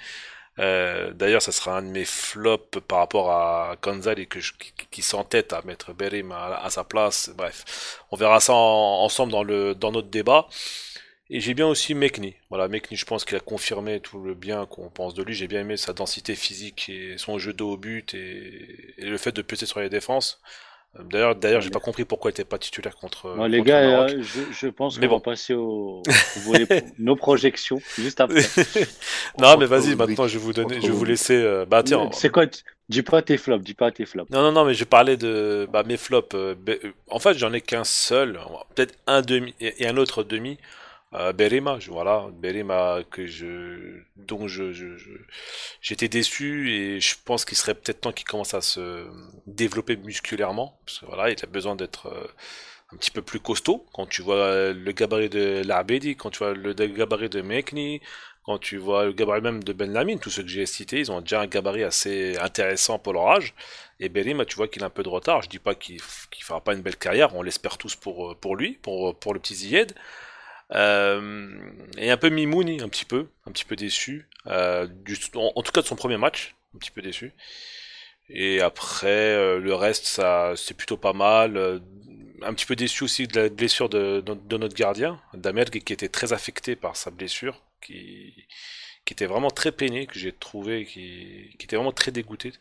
[0.59, 4.53] Euh, d'ailleurs, ça sera un de mes flops par rapport à Kanzal et que je,
[4.53, 7.29] qui, qui s'entête à mettre Berim à, à, sa place.
[7.35, 10.47] Bref, on verra ça ensemble dans le dans notre débat.
[11.29, 12.35] Et j'ai bien aussi Mekni.
[12.49, 15.33] Voilà, Mekni, je pense qu'il a confirmé tout le bien qu'on pense de lui.
[15.33, 19.33] J'ai bien aimé sa densité physique et son jeu de au but et, le fait
[19.33, 20.41] de peser sur les défenses.
[20.97, 23.45] Euh, d'ailleurs, d'ailleurs, j'ai pas compris pourquoi il était pas titulaire contre.
[23.49, 25.15] les gars, euh, je, je, pense qu'on bon.
[25.15, 26.01] va passer au,
[26.97, 28.43] nos projections juste après.
[29.37, 31.35] non, mais vas-y, maintenant je vais vous donner, je vais vous laisser.
[31.35, 32.09] Euh, bah tiens.
[32.13, 32.45] C'est quoi
[32.87, 34.31] Dis pas tes flops, dis pas tes flops.
[34.31, 36.33] Non, non, non, mais je parlais de bah, mes flops.
[37.09, 38.39] en fait, j'en ai qu'un seul,
[38.75, 40.57] peut-être un demi et un autre demi.
[41.13, 44.73] Euh, Berima, voilà, Berima que je, dont je,
[45.81, 49.07] j'étais déçu et je pense qu'il serait peut-être temps qu'il commence à se
[49.45, 52.27] développer musculairement, parce que voilà, il a besoin d'être euh,
[52.93, 53.85] un petit peu plus costaud.
[53.93, 58.01] Quand tu vois le gabarit de l'Abedi, quand tu vois le gabarit de Mekni,
[58.43, 61.11] quand tu vois le gabarit même de Ben Lamine, tous ceux que j'ai cités, ils
[61.11, 63.53] ont déjà un gabarit assez intéressant pour leur âge.
[63.99, 65.41] Et Berima, tu vois qu'il a un peu de retard.
[65.41, 68.55] Je dis pas qu'il, qu'il fera pas une belle carrière, on l'espère tous pour, pour
[68.57, 69.93] lui, pour, pour le petit Ziyed.
[70.73, 71.55] Euh,
[71.97, 74.27] et un peu Mimouni, un petit peu, un petit peu déçu.
[74.47, 74.87] Euh,
[75.35, 77.33] en, tout cas de son premier match, un petit peu déçu.
[78.29, 81.81] Et après, euh, le reste, ça, c'est plutôt pas mal.
[82.43, 84.23] un petit peu déçu aussi de la blessure de,
[84.57, 88.47] notre gardien, Damerg, qui était très affecté par sa blessure, qui,
[89.09, 92.53] était vraiment très peiné, que j'ai trouvé, qui, était vraiment très dégoûté.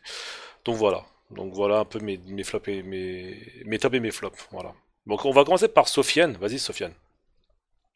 [0.65, 1.05] Donc voilà.
[1.31, 4.47] Donc voilà un peu mes, mes et mes, mes mes flops.
[4.51, 4.73] Voilà.
[5.07, 6.37] Donc on va commencer par Sofiane.
[6.37, 6.93] Vas-y, Sofiane.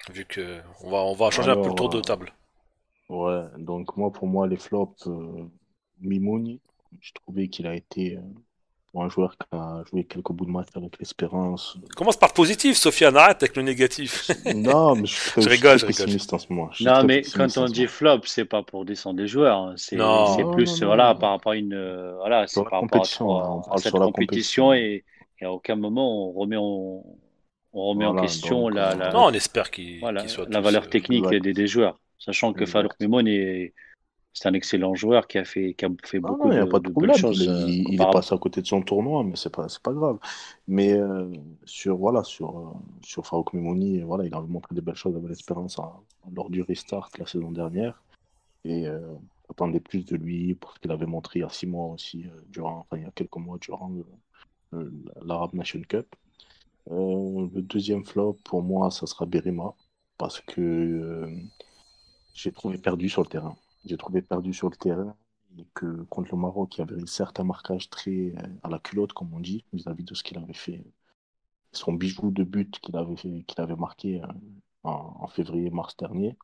[0.10, 2.34] Vu que on va, on va changer un peu le tour de euh, table.
[3.10, 5.46] Ouais, donc moi, pour moi, les flops, euh,
[6.00, 6.60] Mimouni,
[7.00, 8.22] je trouvais qu'il a été euh,
[8.92, 11.78] pour un joueur qui a joué quelques bouts de match avec l'espérance.
[11.96, 14.32] Commence par positif, Sofiane, arrête avec le négatif.
[14.56, 16.72] non, mais je, suis rigole, je pessimiste en ce moment.
[16.80, 19.74] Non, mais quand on dit flop, c'est pas pour descendre les joueurs, hein.
[19.78, 19.98] c'est
[20.54, 22.16] plus voilà, par rapport à une.
[22.18, 25.04] voilà, c'est par rapport à, cette compétition, et,
[25.40, 27.18] et, à aucun moment on remet en on
[27.74, 32.00] remet en question la, Non, on espère qu'il la valeur technique des, des, joueurs.
[32.20, 33.74] Sachant que Farouk Mimoun est,
[34.34, 37.42] c'est un excellent joueur qui a fait, qui a fait ah beaucoup de, de, choses.
[37.68, 40.20] Il, est passé à côté de son tournoi, mais c'est pas, c'est pas grave.
[40.68, 40.98] Mais
[41.66, 45.78] sur voilà, sur sur Farouk Mimouni, voilà, il a montré des belles choses avec l'espérance
[46.34, 48.02] lors du restart la saison dernière.
[48.64, 48.86] Et
[49.50, 52.26] attendait plus de lui pour ce qu'il avait montré il y a six mois aussi,
[52.50, 53.92] durant, enfin, il y a quelques mois durant
[55.22, 56.16] l'Arab Nation Cup.
[56.90, 59.74] Euh, le deuxième flop, pour moi, ça sera Berima,
[60.18, 61.30] parce que euh,
[62.34, 63.56] j'ai trouvé perdu sur le terrain.
[63.86, 65.16] J'ai trouvé perdu sur le terrain
[65.58, 68.80] et que contre le Maroc, il y avait certes un marquage très euh, à la
[68.80, 70.84] culotte, comme on dit, vis-à-vis de ce qu'il avait fait,
[71.72, 74.22] son bijou de but qu'il avait, qu'il avait marqué
[74.84, 76.38] en, février-mars dernier.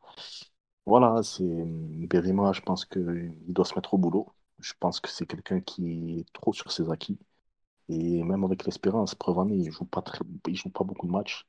[0.86, 4.28] Voilà, c'est Berima, je pense qu'il doit se mettre au boulot.
[4.58, 7.18] Je pense que c'est quelqu'un qui est trop sur ses acquis.
[7.88, 11.46] Et même avec l'espérance, preuve il joue pas très, il joue pas beaucoup de matchs.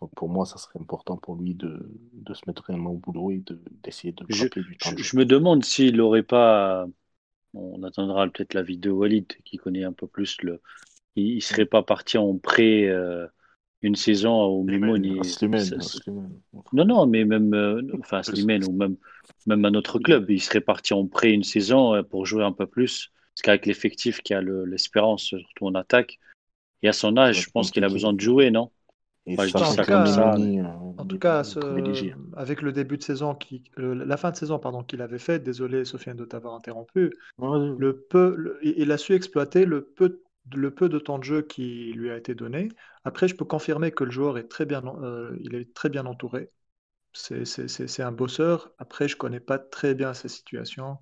[0.00, 3.30] Donc pour moi, ça serait important pour lui de, de se mettre réellement au boulot
[3.30, 3.42] et
[3.82, 4.90] d'essayer de, je, du temps.
[4.96, 6.86] Je, me demande s'il n'aurait pas.
[7.54, 10.60] On attendra peut-être la vidéo Walid qui connaît un peu plus le.
[11.16, 13.26] Il, ne serait pas parti en prêt euh,
[13.82, 15.20] une saison au Mimoun.
[16.72, 17.54] Non, non, mais même.
[17.54, 18.96] Euh, enfin, Slimane ou même,
[19.46, 22.52] même à notre club, il serait parti en prêt une saison euh, pour jouer un
[22.52, 23.10] peu plus.
[23.38, 26.18] Parce qu'avec l'effectif qui a l'espérance, surtout en attaque,
[26.82, 28.72] et à son âge, je pense qu'il a besoin de jouer, non?
[30.98, 31.42] En, tout cas,
[32.36, 35.84] avec le début de saison, qui, la fin de saison pardon qu'il avait fait, désolé
[35.84, 40.20] Sofiane de t'avoir interrompu, le peu, il a su exploiter le peu,
[40.52, 42.70] le peu de temps de jeu qui lui a été donné.
[43.04, 46.06] Après, je peux confirmer que le joueur est très bien, euh, il est très bien
[46.06, 46.50] entouré.
[47.12, 48.72] C'est un bosseur.
[48.78, 50.98] Après, je connais pas très bien sa situation.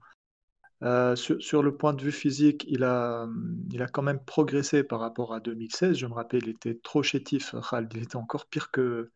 [0.83, 3.27] Euh, sur, le point de vue physique, il a,
[3.73, 5.97] il a quand même progressé par rapport à 2016.
[5.97, 7.91] Je me rappelle, il était trop chétif, Khalid.
[7.95, 9.11] Il était encore pire que,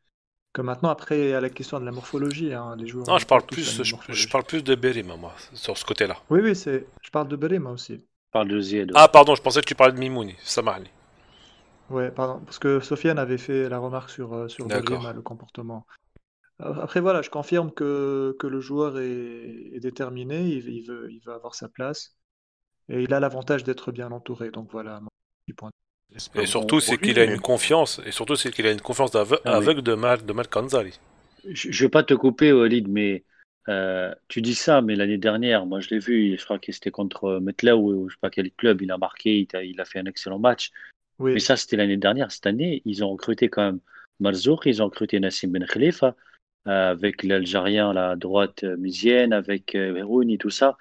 [0.54, 0.88] que maintenant.
[0.88, 3.06] Après, à la question de la morphologie, hein, les joueurs.
[3.06, 6.16] Non, je parle, plus, je, parle plus de Berima, moi, sur ce côté-là.
[6.30, 7.94] Oui, oui, c'est, je parle de Berima aussi.
[7.94, 8.92] Je parle de Zied.
[8.94, 10.36] Ah, pardon, je pensais que tu parlais de Mimouni.
[10.42, 10.78] Ça m'a
[11.90, 15.84] Ouais, pardon, parce que Sofiane avait fait la remarque sur, euh, sur Berima, le comportement.
[16.62, 21.54] Après, voilà, je confirme que, que le joueur est, déterminé, il, veut, il veut avoir
[21.54, 22.16] sa place.
[22.88, 24.50] Et il a l'avantage d'être bien entouré.
[24.50, 25.00] Donc voilà,
[25.56, 25.70] point.
[26.34, 29.24] Et surtout, c'est qu'il a une confiance, et surtout, c'est qu'il a une confiance ah
[29.44, 30.98] aveugle de Mal, de Mal Kanzari.
[31.44, 33.24] Je ne vais pas te couper, Walid, mais
[33.68, 36.90] euh, tu dis ça, mais l'année dernière, moi je l'ai vu, je crois que c'était
[36.90, 39.84] contre Metla ou je sais pas quel club, il a marqué, il a, il a
[39.84, 40.70] fait un excellent match.
[41.18, 41.34] Oui.
[41.34, 42.32] Mais ça, c'était l'année dernière.
[42.32, 43.80] Cette année, ils ont recruté quand même
[44.18, 46.16] Marzouk, ils ont recruté Nassim Ben Khalifa,
[46.66, 50.76] avec l'Algérien, la droite euh, misienne, avec euh, et tout ça.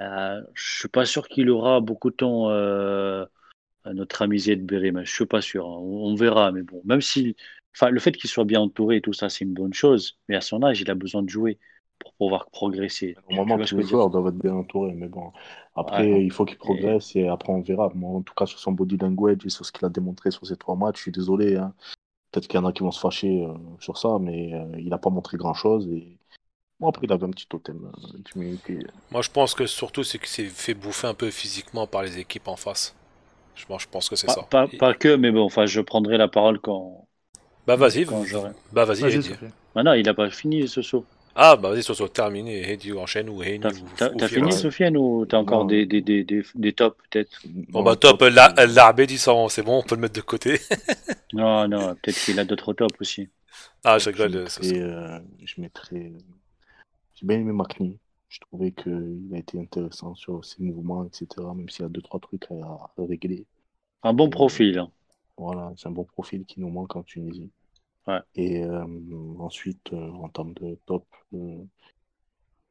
[0.00, 3.24] Euh, je suis pas sûr qu'il aura beaucoup de temps euh,
[3.84, 5.02] à notre ami de Bérim.
[5.04, 5.66] Je suis pas sûr.
[5.66, 5.78] Hein.
[5.78, 7.36] On, verra, mais bon, même si,
[7.74, 10.18] enfin, le fait qu'il soit bien entouré et tout ça, c'est une bonne chose.
[10.28, 11.58] Mais à son âge, il a besoin de jouer
[11.98, 13.16] pour pouvoir progresser.
[13.30, 15.32] Au moment tous les joueurs doivent être bien entourés, mais bon,
[15.74, 17.26] après, il faut qu'il progresse et...
[17.26, 17.90] après on verra.
[17.94, 20.46] Moi, en tout cas, sur son body language et sur ce qu'il a démontré sur
[20.46, 21.56] ces trois matchs, je suis désolé.
[21.56, 21.72] Hein.
[22.36, 24.90] Peut-être qu'il y en a qui vont se fâcher euh, sur ça, mais euh, il
[24.90, 25.88] n'a pas montré grand-chose.
[25.88, 26.18] Et...
[26.78, 27.90] Bon, après, il avait un petit totem
[28.36, 28.56] euh,
[29.10, 32.18] Moi, je pense que surtout, c'est qu'il s'est fait bouffer un peu physiquement par les
[32.18, 32.94] équipes en face.
[33.54, 34.42] Je, je pense que c'est ça.
[34.50, 37.06] Pas, pas, que, mais bon, enfin, je prendrai la parole quand.
[37.66, 38.04] Bah, vas-y.
[38.04, 41.06] Bah, vas-y, vas bah, il n'a pas fini ce saut.
[41.38, 42.62] Ah, bah vas-y, Soso, terminé.
[42.66, 43.66] Heidi, enchaîne ou Heidi.
[43.98, 47.30] T'as fini, Sofiane, ou t'as encore des, des, des, des, tops, peut-être?
[47.44, 50.58] Bon, bah, top, l'arbe dit c'est bon, on peut le mettre de côté.
[51.34, 53.28] non, non, peut-être qu'il a d'autres tops aussi.
[53.84, 56.12] Ah, je rigole, euh, Je mettrais.
[57.14, 57.98] J'ai bien aimé Macni.
[58.28, 62.02] Je trouvais qu'il a été intéressant sur ses mouvements, etc., même s'il y a deux,
[62.02, 63.44] trois trucs à, régler.
[64.02, 64.78] Un bon profil.
[64.78, 64.90] Hein.
[65.36, 67.50] Voilà, c'est un bon profil qui nous manque en Tunisie.
[68.34, 68.84] Et euh,
[69.38, 71.58] ensuite, euh, en termes de top, euh,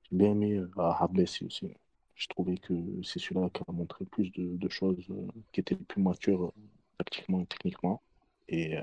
[0.03, 1.07] j'ai bien aimé à
[1.43, 1.75] aussi.
[2.15, 5.05] Je trouvais que c'est celui-là qui a montré plus de, choses,
[5.51, 6.53] qui était plus mature
[6.97, 8.01] tactiquement et techniquement.
[8.47, 8.77] Et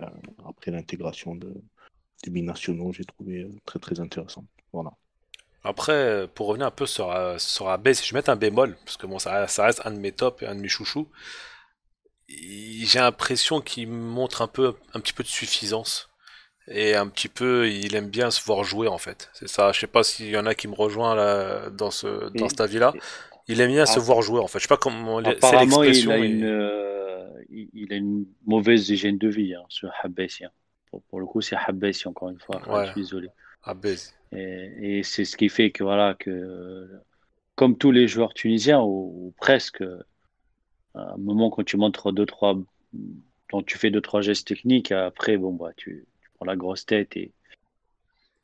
[0.45, 1.55] après l'intégration de,
[2.25, 4.45] des binationaux, j'ai trouvé très très intéressant.
[4.73, 4.91] Voilà.
[5.65, 9.07] Après, pour revenir un peu sur, sur Abbé, si je mets un bémol, parce que
[9.07, 11.09] bon, ça, ça, reste un de mes tops et un de mes chouchous,
[12.29, 16.12] j'ai l'impression qu'il montre un peu un petit peu de suffisance
[16.69, 19.31] et un petit peu il aime bien se voir jouer en fait.
[19.33, 19.73] C'est ça.
[19.73, 22.61] Je sais pas s'il y en a qui me rejoint là dans ce dans cet
[22.61, 22.93] avis là
[23.49, 24.59] il aime bien se voir jouer en fait.
[24.59, 29.29] Je sais pas comment apparemment il a une euh, il a une mauvaise hygiène de
[29.29, 30.45] vie hein, ce Habessi
[31.09, 32.61] pour, le coup c'est Habessi encore une fois.
[32.85, 33.29] Je suis désolé.
[34.33, 36.89] Et, et c'est ce qui fait que voilà que
[37.55, 39.83] comme tous les joueurs tunisiens ou, presque
[40.95, 42.57] à un moment quand tu montres deux trois
[43.51, 46.07] quand tu fais deux trois gestes techniques après bon bah tu
[46.45, 47.33] la grosse tête et,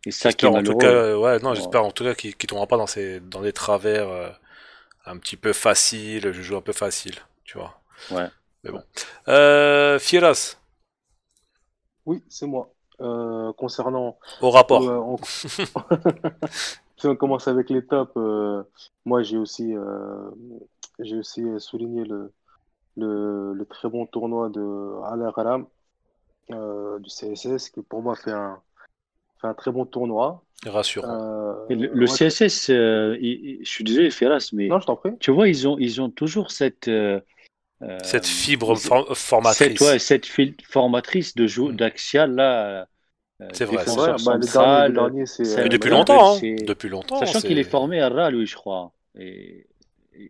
[0.05, 2.47] Et ça qui est en tout cas, ouais, non, j'espère en tout cas qu'il ne
[2.47, 4.31] tombera pas dans, ces, dans des travers euh,
[5.07, 7.81] un petit peu faciles, je joue un peu facile, tu vois.
[8.11, 8.29] Ouais.
[8.65, 8.83] Mais bon.
[9.29, 10.57] Euh, Fieras.
[12.07, 12.73] Oui, c'est moi.
[13.01, 14.19] Euh, concernant.
[14.41, 14.83] Au rapport.
[14.83, 15.17] on...
[15.23, 15.47] si
[17.07, 18.17] on commence avec les tops,
[19.05, 19.75] moi j'ai aussi,
[20.99, 22.33] j'ai aussi souligné le,
[22.97, 25.67] le, le, très bon tournoi de Al Haram
[26.51, 28.61] du CSS qui pour moi fait un,
[29.41, 30.43] fait un très bon tournoi.
[30.67, 31.09] Rassurant.
[31.09, 35.13] Euh, le, CSS, euh, je suis désolé, Ferras, mais non, je t'en prie.
[35.21, 36.89] tu vois, ils ont, ils ont toujours cette.
[36.89, 37.21] Euh,
[38.03, 39.79] cette fibre formatrice.
[39.79, 40.27] Cette, ouais, cette
[40.69, 41.77] formatrice de jeu mm.
[41.77, 42.89] d'Axial, là.
[43.53, 44.17] C'est vrai, c'est vrai.
[44.25, 44.37] Bah,
[44.89, 45.69] le dernier.
[45.69, 46.57] Depuis longtemps, hein.
[46.67, 47.21] Depuis longtemps.
[47.21, 48.91] Sachant qu'il est formé à RA, lui, je crois.
[49.17, 49.69] Et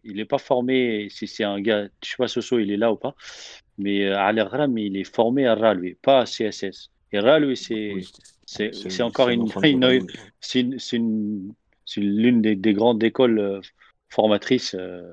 [0.05, 2.93] il n'est pas formé, si c'est un gars, je sais pas Soso, il est là
[2.93, 3.15] ou pas,
[3.79, 6.91] mais à l'Agram, il est formé à RA, lui, pas à CSS.
[7.13, 7.95] Et RA, lui, c'est
[8.47, 9.47] c'est encore une,
[10.41, 13.61] c'est l'une des, des, grandes écoles euh,
[14.09, 15.13] formatrices euh,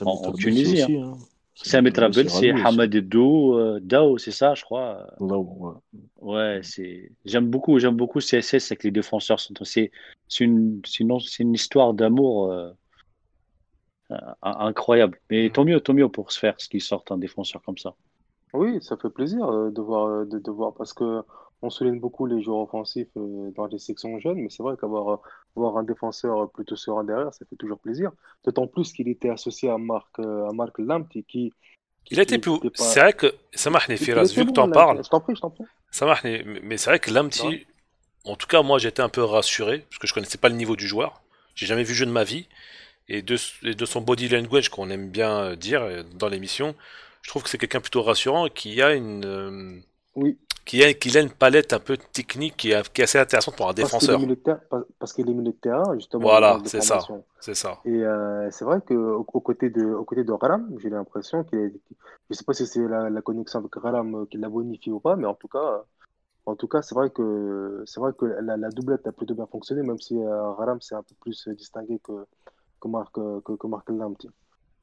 [0.00, 0.82] en, Tunisie.
[0.82, 1.14] Hein.
[1.54, 1.84] C'est un
[2.28, 5.06] c'est Hamad Dao, euh, Dao c'est ça, je crois.
[5.20, 5.72] ouais,
[6.20, 7.12] ouais c'est.
[7.24, 9.38] J'aime beaucoup, j'aime beaucoup CSS avec les défenseurs.
[9.62, 9.90] C'est
[10.40, 12.52] une, une, une histoire d'amour
[14.42, 15.18] incroyable.
[15.30, 17.94] Mais tant mieux, tant mieux pour se faire ce qu'ils sortent un défenseur comme ça.
[18.52, 21.22] Oui, ça fait plaisir de voir, de, de voir parce que
[21.64, 25.20] on souligne beaucoup les joueurs offensifs euh, dans les sections jeunes, mais c'est vrai qu'avoir
[25.54, 28.10] voir un défenseur plutôt serein derrière, ça fait toujours plaisir.
[28.44, 31.52] D'autant plus qu'il était associé à Marc, euh, à Marc Lamti, qui.
[32.10, 32.52] Il a été plus.
[32.74, 33.34] C'est vrai que.
[33.54, 35.02] Ça m'a Firas, vu que tu en parles.
[35.02, 35.64] Je t'en prie, je t'en prie.
[35.90, 36.16] Ça m'a
[36.62, 37.66] Mais c'est vrai que Lamti,
[38.24, 40.76] en tout cas, moi, j'étais un peu rassuré, parce que je connaissais pas le niveau
[40.76, 41.22] du joueur.
[41.54, 42.46] J'ai jamais vu jeu de ma vie.
[43.08, 46.74] Et de, de son body language, qu'on aime bien dire euh, dans l'émission,
[47.22, 49.82] je trouve que c'est quelqu'un plutôt rassurant qui a une.
[50.14, 53.18] Oui qui a, qui a une palette un peu technique qui est, qui est assez
[53.18, 54.20] intéressante pour un défenseur.
[54.98, 56.22] Parce qu'il est milieu de terrain, justement.
[56.22, 57.00] Voilà, c'est ça.
[57.40, 57.80] C'est ça.
[57.84, 61.58] Et euh, c'est vrai qu'au au côté de, au côté de Ralam, j'ai l'impression qu'il
[61.58, 61.72] est.
[62.30, 65.16] Je sais pas si c'est la, la, connexion avec Ralam qui l'a bonifié ou pas,
[65.16, 65.84] mais en tout cas,
[66.46, 69.46] en tout cas, c'est vrai que c'est vrai que la, la, doublette a plutôt bien
[69.46, 72.12] fonctionné, même si euh, Ralam s'est un peu plus distingué que
[72.84, 73.90] que Marc que, que Marc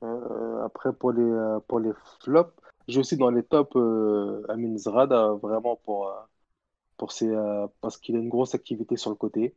[0.04, 1.32] Euh, après pour les
[1.68, 1.94] pour les
[2.24, 2.54] flops,
[2.88, 6.14] j'ai aussi dans les tops euh, Amin Zrada, vraiment pour, euh,
[6.98, 9.56] pour ses, euh, parce qu'il a une grosse activité sur le côté.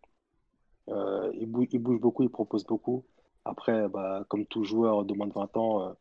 [0.88, 3.04] il, bouge, il bouge beaucoup, il propose beaucoup.
[3.44, 5.96] Après, bah, comme tout joueur de moins de 20 ans,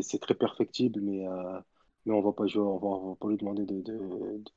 [0.00, 1.24] c'est très perfectible, mais,
[2.06, 3.98] mais on ne va pas jouer, on va, pas lui demander de, de,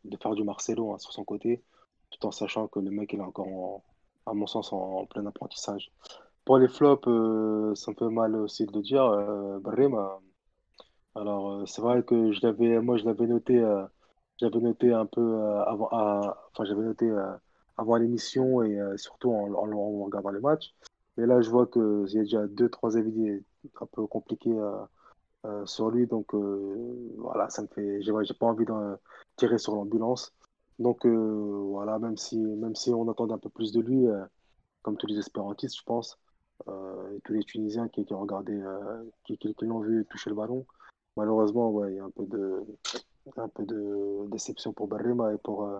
[0.05, 1.63] de faire du Marcelo hein, sur son côté,
[2.11, 3.81] tout en sachant que le mec il est encore,
[4.25, 5.91] à mon sens, en, plein apprentissage.
[6.45, 7.05] Pour les flops,
[7.75, 9.03] ça me fait mal aussi de le dire.
[9.03, 9.59] Euh,
[11.15, 13.85] alors, euh, c'est vrai que je l'avais, moi, je l'avais noté, euh,
[14.39, 17.11] j'avais noté un peu euh, avant, enfin, j'avais noté
[17.77, 20.73] avant l'émission et surtout en, en, regardant les matchs.
[21.17, 23.43] Mais là, je vois y a déjà deux, trois avis
[23.81, 24.57] un peu compliqués
[25.65, 26.07] sur lui.
[26.07, 26.33] Donc,
[27.17, 28.73] voilà, ça me fait, j'ai, j'ai pas envie de
[29.35, 30.33] tirer sur l'ambulance.
[30.79, 34.05] Donc, voilà, même si, même si on attendait un peu plus de lui,
[34.81, 36.17] comme tous les espérantistes, je pense,
[36.67, 38.61] et tous les Tunisiens qui, qui ont regardé,
[39.23, 40.65] qui, qui l'ont vu toucher le ballon.
[41.17, 42.63] Malheureusement, ouais, il y a un peu de,
[43.37, 45.79] un peu de déception pour Barrema et pour, euh,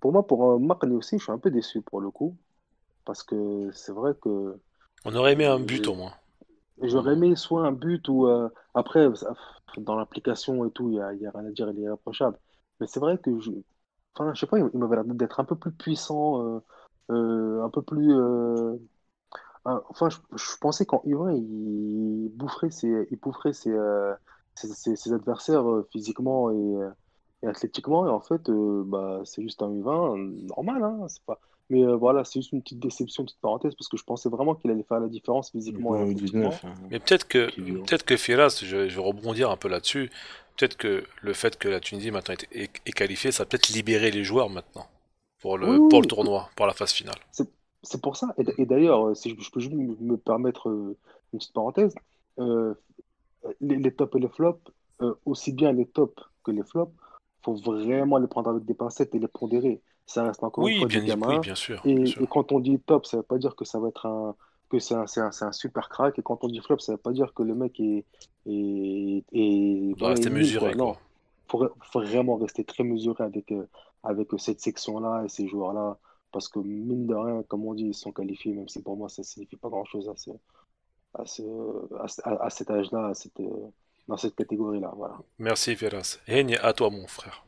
[0.00, 0.58] pour moi, pour euh,
[0.90, 2.36] aussi, je suis un peu déçu pour le coup.
[3.04, 4.58] Parce que c'est vrai que.
[5.04, 6.12] On aurait aimé un but au moins.
[6.82, 8.26] J'aurais aimé soit un but ou.
[8.26, 9.08] Euh, après,
[9.78, 12.38] dans l'application et tout, il n'y a, y a, rien à dire, il est irréprochable.
[12.80, 13.38] Mais c'est vrai que.
[13.40, 13.50] Je,
[14.14, 16.60] enfin, je sais pas, il m'avait l'air d'être un peu plus puissant,
[17.10, 18.12] euh, un peu plus.
[19.88, 23.74] Enfin, je, pensais qu'en U1, il boufferait ses, il boufferait ses,
[24.54, 26.90] ses, adversaires euh, physiquement euh,
[27.42, 28.06] et, athlétiquement.
[28.06, 30.82] Et en fait, euh, bah, c'est juste un U20 normal.
[30.82, 31.38] Hein, c'est pas...
[31.68, 34.54] Mais voilà, c'est juste une petite déception, une petite parenthèse, parce que je pensais vraiment
[34.54, 35.96] qu'il allait faire la différence physiquement.
[35.96, 36.74] et 19, hein.
[36.92, 40.08] Mais peut-être que, peut-être que Firas, je, vais rebondir un peu là-dessus,
[40.56, 44.12] peut-être que le fait que la Tunisie maintenant est, est, qualifiée, ça peut être libérer
[44.12, 44.86] les joueurs maintenant
[45.40, 47.18] pour le, pour le tournoi, pour la phase finale.
[47.32, 47.48] C'est
[48.00, 48.34] pour ça.
[48.58, 51.94] Et, d'ailleurs, si je, peux juste me permettre une petite parenthèse,
[53.60, 54.60] les, tops et les flops,
[55.02, 56.92] euh, aussi bien les tops que les flops,
[57.42, 59.80] faut vraiment les prendre avec des pincettes et les pondérer.
[60.06, 63.18] Ça reste encore oui, une bien, Oui, bien sûr, et, quand on dit top, ça
[63.18, 64.34] veut pas dire que ça va être un
[64.68, 65.04] que c'est un,
[65.40, 66.18] un, super crack.
[66.18, 68.04] Et quand on dit flop, ça veut pas dire que le mec est.
[68.46, 70.74] est, est rester mesuré.
[70.74, 70.96] Non,
[71.48, 73.68] faut, faut, vraiment rester très mesuré avec, euh,
[74.02, 75.98] avec cette section-là et ces joueurs-là.
[76.36, 79.08] Parce que mine de rien, comme on dit, ils sont qualifiés, même si pour moi
[79.08, 80.12] ça signifie pas grand-chose à,
[81.14, 83.12] à, cet âge-là,
[84.06, 84.92] dans cette catégorie-là.
[84.94, 85.16] Voilà.
[85.38, 86.18] Merci Véras.
[86.28, 87.46] Heigne, à toi mon frère.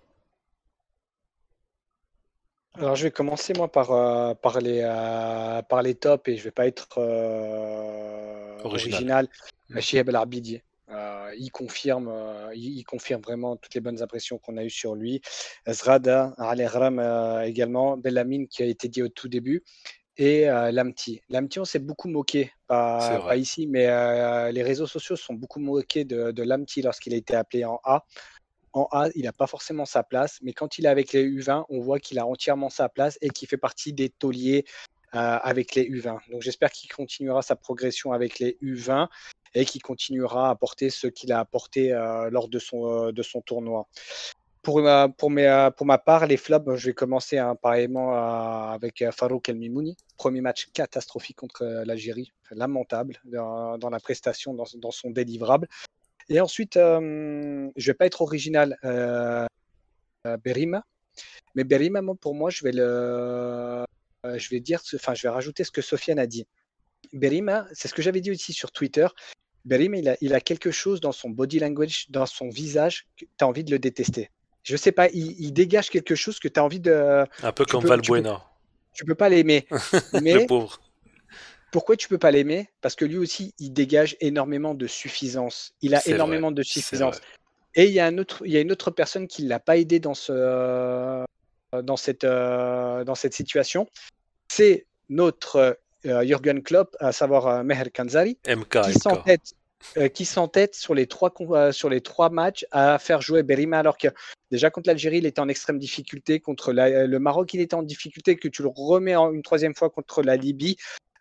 [2.76, 6.44] Alors je vais commencer moi par, euh, par, les, euh, par les tops et je
[6.44, 9.28] vais pas être euh, original.
[9.68, 10.62] original.
[10.88, 12.12] El il confirme,
[12.54, 15.20] il, confirme vraiment toutes les bonnes impressions qu'on a eues sur lui.
[15.68, 16.64] Zrada, Ali
[17.44, 19.62] également, Bellamine qui a été dit au tout début
[20.16, 21.20] et Lamti.
[21.28, 23.86] Lamti, on s'est beaucoup moqué, pas, ici, mais
[24.50, 28.04] les réseaux sociaux sont beaucoup moqués de, de Lamti lorsqu'il a été appelé en A
[28.72, 31.64] en A, il n'a pas forcément sa place, mais quand il est avec les U20,
[31.68, 35.74] on voit qu'il a entièrement sa place et qu'il fait partie des tauliers euh, avec
[35.74, 36.18] les U20.
[36.30, 39.08] Donc j'espère qu'il continuera sa progression avec les U20
[39.54, 43.22] et qu'il continuera à apporter ce qu'il a apporté euh, lors de son, euh, de
[43.22, 43.88] son tournoi.
[44.62, 44.82] Pour,
[45.16, 48.12] pour, mes, pour, ma part, les flops, je vais commencer hein, pareillement
[48.70, 49.96] avec Farouk El Mimouni.
[50.18, 55.68] Premier match catastrophique contre l'Algérie, lamentable dans, la prestation, dans, son délivrable.
[56.28, 59.46] Et ensuite, euh, je ne vais pas être original, euh,
[60.26, 60.84] euh, Berima.
[61.54, 63.84] Mais Berima, pour moi, je vais le,
[64.24, 66.46] je vais dire, enfin, je vais rajouter ce que Sofiane a dit.
[67.12, 69.06] Berima, c'est ce que j'avais dit aussi sur Twitter.
[69.64, 73.24] Berima, il a, il a, quelque chose dans son body language, dans son visage, que
[73.24, 74.30] tu as envie de le détester.
[74.62, 77.24] Je sais pas, il, dégage quelque chose que tu as envie de.
[77.42, 78.44] Un peu comme Valbuena.
[78.92, 79.66] Tu peux, peux pas l'aimer.
[80.22, 80.80] mais le pauvre.
[81.70, 82.68] Pourquoi tu peux pas l'aimer?
[82.80, 85.74] Parce que lui aussi, il dégage énormément de suffisance.
[85.82, 87.20] Il a énormément de suffisance.
[87.74, 89.60] Et il y, a un autre, il y a une autre personne qui ne l'a
[89.60, 91.24] pas aidé dans, ce,
[91.72, 93.88] dans, cette, euh, dans cette situation.
[94.48, 98.38] C'est notre euh, Jürgen Klopp, à savoir euh, Meher Kanzari,
[100.14, 101.32] qui s'entête sur, les trois,
[101.72, 104.08] sur les trois matchs à faire jouer Berima alors que
[104.50, 108.34] déjà contre l'Algérie, il était en extrême difficulté, contre le Maroc, il était en difficulté,
[108.36, 110.76] que tu le remets en, une troisième fois contre la Libye.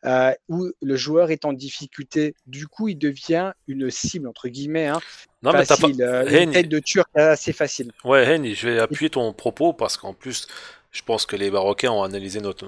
[0.06, 2.36] Euh, où le joueur est en difficulté.
[2.46, 5.02] Du coup, il devient une cible, entre guillemets, hein,
[5.42, 5.96] non, facile.
[5.98, 7.92] Mais euh, une tête de turc assez facile.
[8.04, 10.48] Ouais, Henny, je vais appuyer ton propos parce qu'en plus,
[10.92, 12.66] je pense que les Marocains ont analysé notre,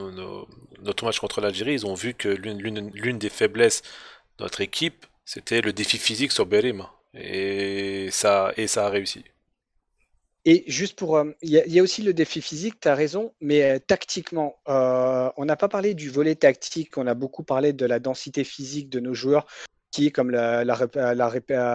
[0.82, 1.74] notre, match contre l'Algérie.
[1.74, 3.84] Ils ont vu que l'une des faiblesses
[4.40, 6.86] de notre équipe, c'était le défi physique sur Berim.
[7.14, 9.24] Et ça, et ça a réussi.
[10.46, 11.18] Et juste pour.
[11.18, 15.30] Euh, il y, a aussi le défi physique, tu as raison, mais euh, tactiquement, euh,
[15.36, 18.90] on n'a pas parlé du volet tactique, on a beaucoup parlé de la densité physique
[18.90, 19.46] de nos joueurs,
[19.92, 20.64] qui, comme l'a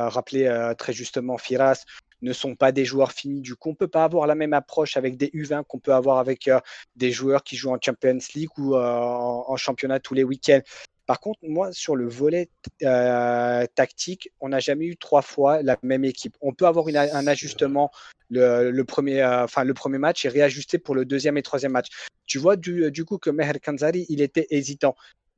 [0.08, 1.84] rappelé très justement Firas,
[2.22, 3.42] ne sont pas des joueurs finis.
[3.42, 5.92] Du coup, on ne peut pas avoir la même approche avec des U20 qu'on peut
[5.92, 6.48] avoir avec
[6.96, 10.62] des joueurs qui jouent en Champions League ou en, championnat tous les week-ends.
[11.06, 12.48] Par contre, moi, sur le volet
[13.74, 16.36] tactique, on n'a jamais eu trois fois la même équipe.
[16.40, 17.90] On peut avoir un ajustement
[18.30, 21.88] le, premier, euh, le premier match et réajuster pour le deuxième et troisième match.
[22.26, 24.96] Tu vois du, du coup que Meher Kanzari, il était hésitant.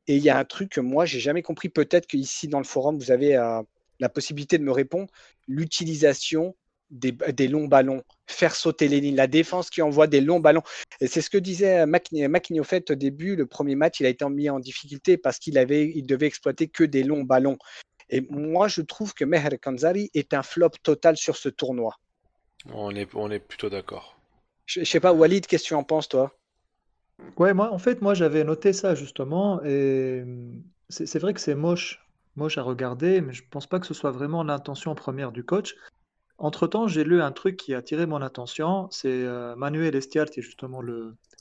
[0.08, 1.68] Et il y a un truc que moi, j'ai jamais compris.
[1.68, 3.62] Peut-être qu'ici, dans le forum, vous avez euh,
[3.98, 5.08] la possibilité de me répondre.
[5.48, 6.54] L'utilisation
[6.90, 10.62] des, des, longs ballons, faire sauter les lignes, la défense qui envoie des longs ballons.
[11.00, 13.36] Et c'est ce que disait Maquigno fait au début.
[13.36, 16.68] Le premier match, il a été mis en difficulté parce qu'il avait, il devait exploiter
[16.68, 17.58] que des longs ballons.
[18.08, 21.96] Et moi, je trouve que Meher Kanzari est un flop total sur ce tournoi.
[22.72, 24.16] On est, on est plutôt d'accord.
[24.66, 26.32] Je, sais pas, Walid, qu'est-ce que tu en penses, toi?
[27.36, 30.24] Ouais, moi, en fait, moi, j'avais noté ça justement, et
[30.88, 34.10] c'est vrai que c'est moche, moche à regarder, mais je pense pas que ce soit
[34.10, 35.76] vraiment l'intention première du coach.
[36.38, 40.40] Entre-temps, j'ai lu un truc qui a attiré mon attention, c'est euh, Manuel Estiar, qui
[40.40, 40.82] est justement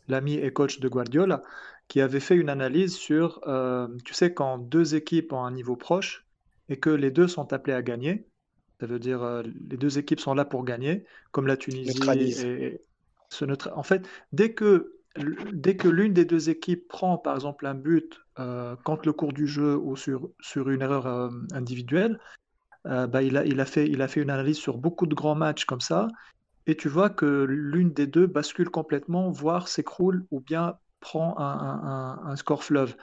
[0.07, 1.41] l'ami et coach de Guardiola,
[1.87, 5.75] qui avait fait une analyse sur, euh, tu sais, quand deux équipes ont un niveau
[5.75, 6.25] proche
[6.69, 8.25] et que les deux sont appelés à gagner,
[8.79, 12.81] ça veut dire euh, les deux équipes sont là pour gagner, comme la Tunisie et,
[13.29, 14.93] ce En fait, dès que
[15.53, 19.31] dès que l'une des deux équipes prend par exemple un but euh, contre le cours
[19.31, 21.31] du jeu ou sur, sur une erreur
[22.85, 26.07] euh, bah, il, a, fait, une analyse sur beaucoup de grands matchs comme ça,
[26.67, 32.35] et tu vois que l'une des deux bascule complètement, voire s'écroule ou bien prend un,
[32.35, 32.95] score fleuve.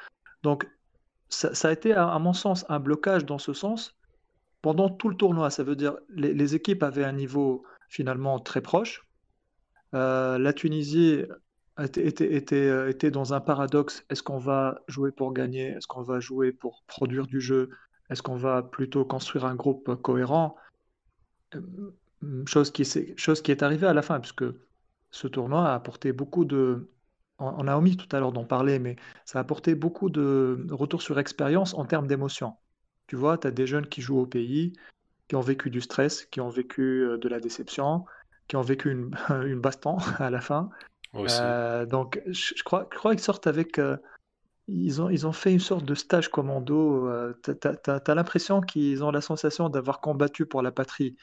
[0.42, 0.68] Donc
[1.28, 3.96] ça, a été à mon sens un blocage dans ce sens,
[4.62, 5.50] pendant tout le tournoi.
[5.50, 9.06] Ça veut dire les, les équipes avaient un niveau finalement très proche.
[9.94, 11.24] Euh, la Tunisie
[11.78, 14.04] euh, était, dans un paradoxe.
[14.10, 15.68] Est-ce qu'on va jouer pour gagner?
[15.68, 17.70] Est-ce qu'on va jouer pour produire du jeu?
[18.12, 20.56] Est-ce qu'on va plutôt construire un groupe cohérent?
[21.54, 21.60] Euh,
[22.46, 24.44] chose qui, est, chose qui est arrivée à la fin, puisque
[25.10, 26.88] ce tournoi a apporté beaucoup de...
[27.38, 28.94] On a omis tout à l'heure d'en parler, mais
[29.24, 32.54] ça a apporté beaucoup de retours sur expérience en termes d'émotion.
[33.08, 34.74] Tu vois, tu as des jeunes qui jouent au pays,
[35.26, 38.04] qui ont vécu du stress, qui ont vécu euh, de la déception,
[38.46, 40.70] qui ont vécu une, une baston à la fin.
[41.14, 43.78] Euh, donc, je, crois, je crois qu'ils sortent avec.
[43.78, 43.96] Euh,
[44.68, 47.08] ils, ont, ils ont fait une sorte de stage commando.
[47.42, 47.50] tu
[47.90, 51.16] as, l'impression qu'ils ont la sensation d'avoir combattu pour la patrie.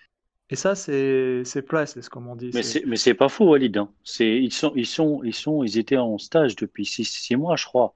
[0.52, 2.50] Et ça, c'est priceless, comme on dit.
[2.54, 3.78] Mais c'est, mais c'est pas faux, Walid.
[3.78, 3.90] Hein.
[4.04, 7.66] C'est, ils, sont, ils, sont, ils, sont, ils étaient en stage depuis six, mois, je
[7.66, 7.94] crois.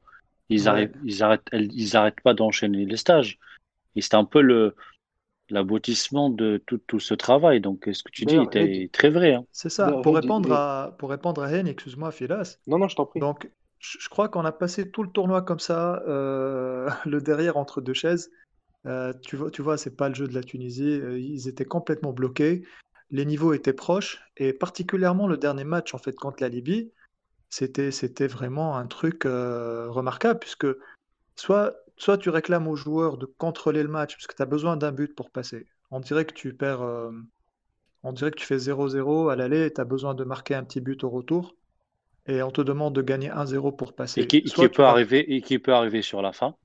[0.50, 3.40] Ils, arrêtent, ils, arrêtent, ils arrêtent pas d'enchaîner les stages.
[3.96, 4.76] Et c'est un peu le,
[5.50, 7.60] l'aboutissement de tout, tout, ce travail.
[7.60, 9.34] Donc, ce que tu dis est très vrai.
[9.34, 9.46] Hein.
[9.52, 9.92] C'est ça.
[10.04, 12.60] pour, répondre à, pour répondre à Hen, excuse-moi, Filas.
[12.68, 13.20] Non, non, je t'en prie.
[13.20, 13.50] Donc,
[13.84, 17.94] je crois qu'on a passé tout le tournoi comme ça, euh, le derrière entre deux
[17.94, 18.32] chaises.
[18.86, 21.00] Euh, tu vois, tu vois, c'est pas le jeu de la Tunisie.
[21.02, 22.64] Euh, ils étaient complètement bloqués.
[23.12, 26.92] Les niveaux étaient proches et particulièrement le dernier match en fait contre la Libye,
[27.50, 30.66] c'était vraiment un truc remarquable puisque
[31.36, 34.92] soit soit tu réclames aux joueurs de contrôler le match puisque tu as besoin d'un
[34.92, 35.68] but pour passer.
[35.92, 36.82] On dirait que tu perds,
[38.02, 40.64] on dirait que tu fais 0-0 à l'aller et tu as besoin de marquer un
[40.64, 41.54] petit but au retour
[42.26, 44.22] et on te demande de gagner 1-0 pour passer.
[44.22, 46.56] Et qui, peut arriver et qui peut arriver sur la fin.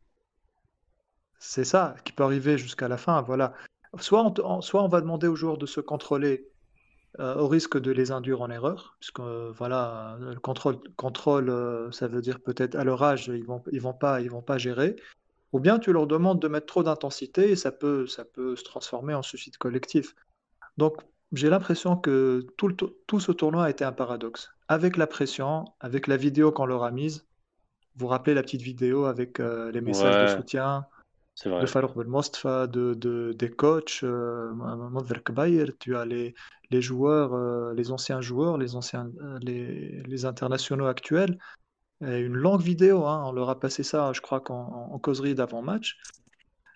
[1.39, 3.23] C'est ça, qui peut arriver jusqu'à la fin.
[3.23, 3.55] Voilà.
[3.99, 6.49] Soit on, soit on va demander aux joueurs de se contrôler
[7.21, 11.91] euh, au risque de les induire en erreur, puisque euh, voilà, le contrôle, contrôle euh,
[11.91, 14.59] ça veut dire peut-être à leur âge, ils vont, ils vont pas, ils vont pas
[14.59, 14.95] gérer.
[15.53, 18.63] Ou bien tu leur demandes de mettre trop d'intensité et ça peut, ça peut se
[18.63, 20.15] transformer en suicide collectif.
[20.77, 21.01] Donc
[21.33, 24.51] j'ai l'impression que tout, le, tout ce tournoi a été un paradoxe.
[24.69, 27.27] Avec la pression, avec la vidéo qu'on leur a mise,
[27.97, 30.87] vous vous rappelez la petite vidéo avec les messages de soutien,
[31.47, 34.53] de Farouk Belmostfa, de, de, des coachs, euh,
[35.79, 36.35] tu as les,
[36.71, 41.39] les joueurs, euh, les anciens joueurs, les, anciens, euh, les, les internationaux actuels.
[42.05, 45.35] Et une longue vidéo, hein, on leur a passé ça, je crois, qu'en en causerie
[45.35, 45.99] d'avant-match.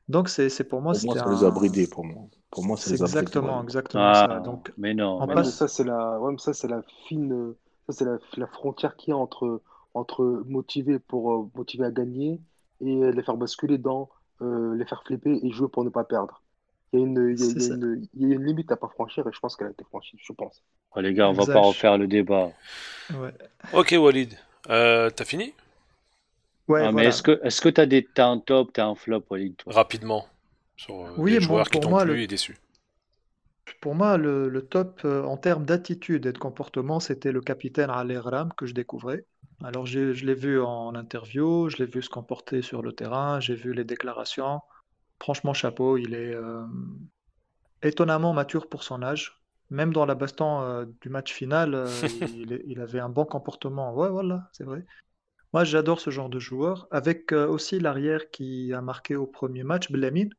[0.08, 0.94] Donc, c'est pour moi.
[0.94, 1.34] Pour moi, ça un...
[1.34, 2.24] les a bridés, pour moi.
[2.50, 4.40] Pour moi, c'est exactement, exactement ah, ça.
[4.40, 5.24] Donc, mais non.
[5.26, 7.54] Mais Ça, c'est la, ouais, ça, c'est la fine,
[7.92, 9.62] c'est la, la, frontière qu'il y a entre,
[9.94, 12.40] entre motiver pour motiver à gagner
[12.80, 14.10] et les faire basculer dans
[14.42, 16.42] euh, les faire flipper et jouer pour ne pas perdre.
[16.92, 18.44] Il y a une, il y a, il y a une, il y a une
[18.44, 20.62] limite à pas franchir et je pense qu'elle a été franchie, je pense.
[20.94, 22.50] Oh, les gars, on va pas refaire le débat.
[23.14, 23.32] Ouais.
[23.72, 24.36] Ok, Walid,
[24.68, 25.54] euh, t'as fini?
[26.68, 26.84] Ouais.
[26.84, 29.56] Ah, mais est-ce que est-ce que t'as des as un top, t'as un flop, Walid
[29.56, 29.72] toi?
[29.72, 30.26] Rapidement
[30.76, 32.20] sur euh, oui, les joueurs qui t'ont plu le...
[32.20, 32.58] et déçu.
[33.82, 37.90] Pour moi, le, le top euh, en termes d'attitude et de comportement, c'était le capitaine
[37.90, 39.26] Ali Ram que je découvrais.
[39.64, 43.56] Alors, je l'ai vu en interview, je l'ai vu se comporter sur le terrain, j'ai
[43.56, 44.60] vu les déclarations.
[45.20, 46.64] Franchement, chapeau, il est euh,
[47.82, 49.42] étonnamment mature pour son âge.
[49.70, 51.88] Même dans la baston euh, du match final, euh,
[52.66, 53.92] il, avait un bon comportement.
[53.94, 54.84] Ouais, voilà, c'est vrai.
[55.52, 56.86] Moi, j'adore ce genre de joueur.
[56.92, 60.32] Avec aussi l'arrière qui a marqué au premier match, Blamine.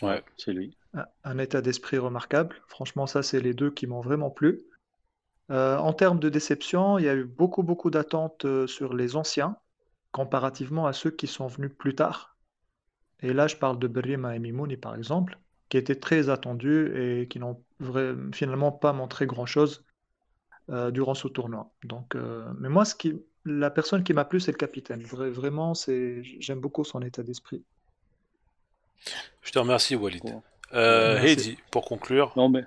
[0.00, 0.78] Ouais, c'est lui.
[1.24, 2.56] Un état d'esprit remarquable.
[2.68, 4.64] Franchement, ça, c'est les deux qui m'ont vraiment plu.
[5.50, 9.14] Euh, en termes de déception, il y a eu beaucoup, beaucoup d'attentes euh, sur les
[9.14, 9.56] anciens,
[10.10, 12.36] comparativement à ceux qui sont venus plus tard.
[13.20, 15.38] Et là, je parle de Berrima et Mimouni, par exemple,
[15.68, 17.62] qui étaient très attendus et qui n'ont
[18.32, 19.84] finalement pas montré grand-chose
[20.70, 21.70] euh, durant ce tournoi.
[21.84, 22.14] Donc,
[22.58, 25.02] mais moi, ce qui, la personne qui m'a plu, c'est le capitaine.
[25.02, 27.62] vraiment, j'aime beaucoup son état d'esprit.
[29.42, 30.22] Je te remercie, Walid.
[30.72, 32.32] Euh, Heidi, pour conclure.
[32.36, 32.64] Non, mais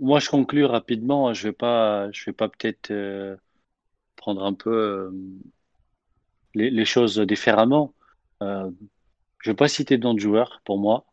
[0.00, 1.34] moi je conclue rapidement.
[1.34, 3.36] Je vais pas, je vais pas peut-être euh,
[4.16, 5.10] prendre un peu euh,
[6.54, 7.92] les, les, choses différemment.
[8.42, 8.70] Euh,
[9.40, 11.04] je vais pas citer d'autres joueurs pour moi.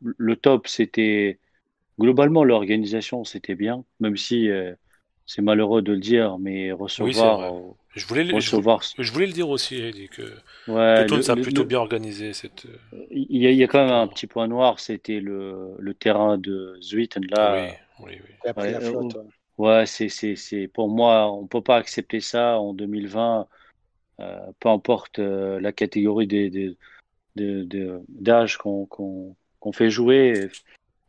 [0.00, 1.38] Le top, c'était
[1.98, 4.48] globalement l'organisation, c'était bien, même si
[5.26, 7.52] c'est malheureux de le dire, mais recevoir.
[7.94, 8.82] Je, voulais, recevoir...
[8.98, 10.22] Je, voulais le dire aussi, Eddie, que
[10.68, 12.32] ouais, tout ça plutôt bien organisé.
[12.32, 12.66] Cette...
[13.10, 15.94] Il, y a, il y a quand même un petit point noir, c'était le, le
[15.94, 17.68] terrain de Zuiten là.
[18.00, 18.80] Oui, oui, oui.
[18.80, 19.16] Flotte,
[19.58, 23.46] ouais, c'est, c'est, c'est, pour moi, on peut pas accepter ça en 2020,
[24.20, 26.76] euh, peu importe euh, la catégorie des, des,
[27.36, 30.48] de, d'âge qu'on, qu'on, qu'on fait jouer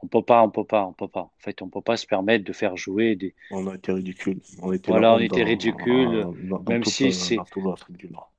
[0.06, 1.22] on peut pas, on peut pas, on peut pas.
[1.22, 3.34] En fait, on peut pas se permettre de faire jouer des.
[3.50, 4.40] On a été ridicule.
[4.62, 6.28] On était voilà, on était ridicule.
[6.68, 7.38] Même si c'est.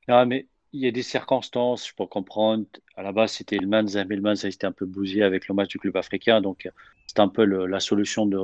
[0.06, 2.64] Ah, mais il y a des circonstances, je peux comprendre.
[2.96, 5.54] À la base, c'était le Manza, mais le Manza était un peu bousillé avec le
[5.54, 6.70] match du club africain, donc
[7.08, 8.38] c'est un peu la solution de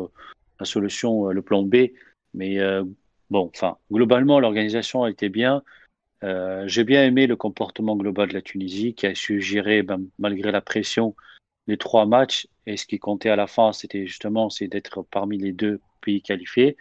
[0.59, 1.77] la solution, euh, le plan B.
[2.35, 2.83] Mais euh,
[3.31, 5.63] bon, enfin, globalement, l'organisation a été bien.
[6.25, 10.03] Euh, j'ai bien aimé le comportement global de la Tunisie, qui a su gérer, ben,
[10.19, 11.15] malgré la pression,
[11.67, 12.49] les trois matchs.
[12.67, 16.77] Et ce qui comptait à la fin, c'était justement d'être parmi les deux pays qualifiés.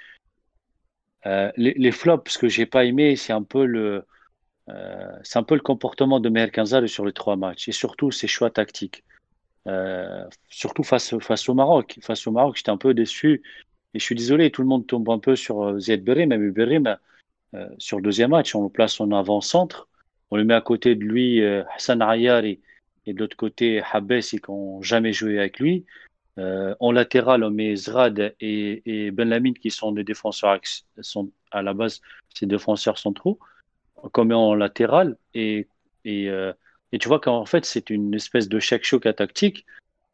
[1.25, 4.05] Euh, les, flops, ce que j'ai pas aimé, c'est un peu le,
[4.69, 8.49] euh, un peu le comportement de Meher sur les trois matchs et surtout ses choix
[8.49, 9.03] tactiques.
[9.67, 11.99] Euh, surtout face, face au Maroc.
[12.01, 13.43] Face au Maroc, j'étais un peu déçu.
[13.93, 16.97] Et je suis désolé, tout le monde tombe un peu sur Ziad Berim, même Berim,
[17.53, 19.89] euh, sur le deuxième match, on le place en avant-centre.
[20.32, 22.61] On le met à côté de lui, Hassan Ayari,
[23.06, 25.86] et de l'autre côté, Habes, ils n'ont jamais joué avec lui.
[26.38, 30.60] en latéral, on met Zrad et, et Ben Lamine qui sont des défenseurs
[31.52, 32.02] à la base
[32.34, 33.39] ces défenseurs centraux,
[34.12, 35.68] comme en latéral et,
[36.06, 36.30] et,
[36.91, 39.66] et tu vois qu'en fait c'est une espèce de chèque choc à tactique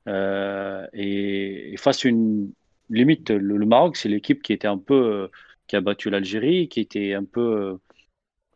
[0.08, 2.52] et, face à une
[2.90, 5.30] limite le, Maroc c'est l'équipe qui était un peu
[5.68, 7.78] qui a battu l'Algérie, qui était un peu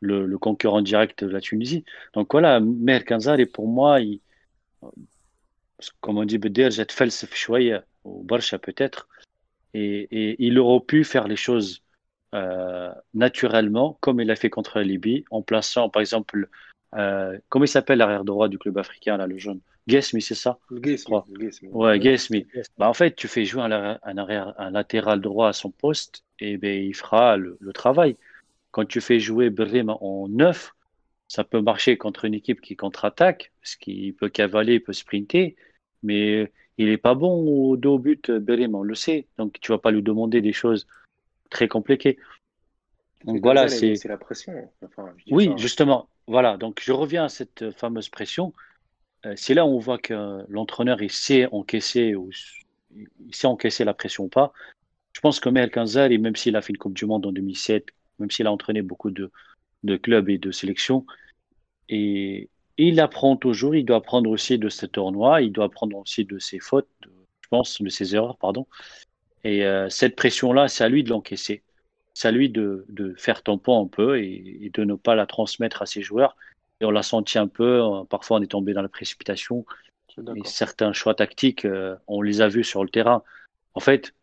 [0.02, 1.86] le, concurrent direct de la Tunisie.
[2.14, 4.20] Donc voilà, Mer Kanzari, pour moi, il,
[6.00, 6.40] comme on dit,
[8.04, 9.08] ou Barsha peut-être,
[9.74, 11.82] et, et, il aurait pu faire les choses
[12.34, 16.50] euh, naturellement, comme il l'a fait contre la Libye, en plaçant par exemple,
[16.96, 20.60] euh, comment il s'appelle l'arrière droit du club africain, là, le jaune Guesmi, c'est ça?
[20.72, 21.70] Guesmi.
[21.70, 22.46] Ouais, Guesmi.
[22.78, 26.24] Bah, en fait, tu fais jouer un, un, arrière, un latéral droit à son poste,
[26.40, 28.16] et ben, il fera le, le travail.
[28.72, 30.74] Quand tu fais jouer Brim en neuf,
[31.28, 35.56] ça peut marcher contre une équipe qui contre-attaque, parce qu'il peut cavaler, il peut sprinter,
[36.04, 39.28] mais il n'est pas bon au dos au but, Brim, on le sait.
[39.38, 40.88] Donc tu vas pas lui demander des choses
[41.50, 42.18] très compliquées.
[43.26, 44.54] Donc voilà, c'est la pression.
[45.30, 46.08] oui, justement.
[46.28, 48.54] Voilà, donc je reviens à cette fameuse pression.
[49.26, 52.30] Euh, c'est là où on voit que l'entraîneur il sait encaisser ou
[52.96, 54.54] il sait encaisser la pression ou pas.
[55.14, 57.88] Je pense que Mel Kanzari, même s'il a fait une Coupe du Monde en 2007,
[58.20, 59.32] même s'il a entraîné beaucoup de,
[59.98, 61.06] clubs et de sélections.
[61.90, 66.26] Et, il apprend toujours, il doit apprendre aussi de ce tournoi, il doit apprendre aussi
[66.26, 68.66] de ses fautes, je pense, de ses erreurs, pardon.
[69.44, 71.64] Et euh, cette pression-là, c'est à lui de l'encaisser.
[72.14, 72.86] C'est à lui de,
[73.18, 76.36] faire tampon un peu et, de ne pas la transmettre à ses joueurs.
[76.80, 79.66] Et on l'a senti un peu, euh, parfois on est tombé dans la précipitation.
[80.18, 83.24] Et certains choix tactiques, euh, on les a vus sur le terrain.
[83.76, 84.14] En fait,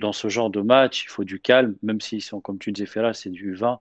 [0.00, 2.86] dans ce genre de match, il faut du calme, même s'ils sont, comme tu disais,
[2.86, 3.80] Ferra, c'est du vin.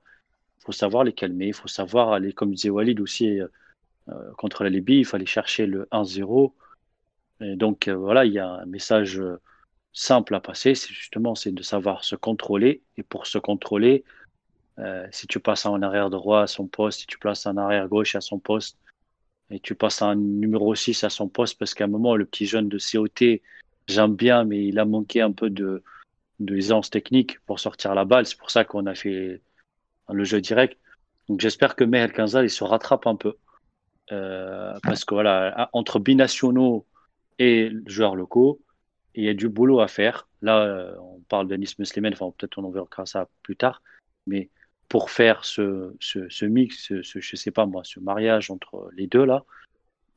[0.59, 3.47] Il faut savoir les calmer, il faut savoir aller, comme disait Walid aussi, euh,
[4.09, 6.53] euh, contre la Libye, il fallait chercher le 1-0.
[7.41, 9.21] donc euh, voilà, il y a un message
[9.91, 12.83] simple à passer, c'est justement c'est de savoir se contrôler.
[12.97, 14.03] Et pour se contrôler,
[15.11, 18.15] si tu passes en arrière droit à son poste, si tu places en arrière gauche
[18.15, 18.77] à son poste,
[19.51, 22.45] et tu passes un numéro 6 à son poste, parce qu'à un moment, le petit
[22.45, 23.41] jeune de COT,
[23.87, 25.83] j'aime bien, mais il a manqué un peu de,
[26.39, 28.25] de aisance technique pour sortir la balle.
[28.25, 29.41] C'est pour ça qu'on a fait
[30.09, 30.77] le jeu direct.
[31.29, 33.35] Donc j'espère que Meher Kanzal il se rattrape un peu.
[34.11, 36.85] Euh, parce que voilà, entre binationaux
[37.39, 38.59] et joueurs locaux,
[39.15, 40.27] il y a du boulot à faire.
[40.41, 43.81] Là, euh, on parle de Nice Muslimen, enfin peut-être on en verra ça plus tard.
[44.27, 44.49] Mais
[44.89, 49.25] pour faire ce, ce, mix, ce, je sais pas moi, ce mariage entre les deux
[49.25, 49.43] là,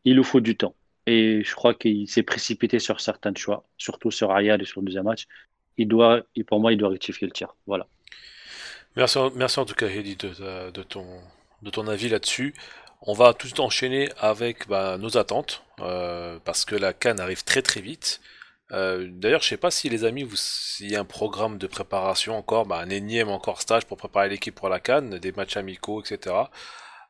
[0.05, 0.75] il nous faut du temps.
[1.07, 4.87] Et je crois qu'il s'est précipité sur certains choix, surtout sur Ayad et sur le
[4.87, 5.29] deuxième match
[5.79, 7.55] il doit, pour moi, il doit rectifier le tir.
[7.67, 7.87] Voilà.
[8.97, 10.83] Merci, merci en tout cas, Hedi, de,
[11.71, 12.55] ton, avis là-dessus.
[13.03, 17.61] On va tout enchaîner avec bah, nos attentes, euh, parce que la Cannes arrive très
[17.61, 18.21] très vite.
[18.73, 21.67] Euh, d'ailleurs, je sais pas si les amis, vous, s'il y a un programme de
[21.67, 25.59] préparation encore, bah, un énième encore stage pour préparer l'équipe pour la Cannes, des matchs
[25.59, 26.35] amicaux, etc.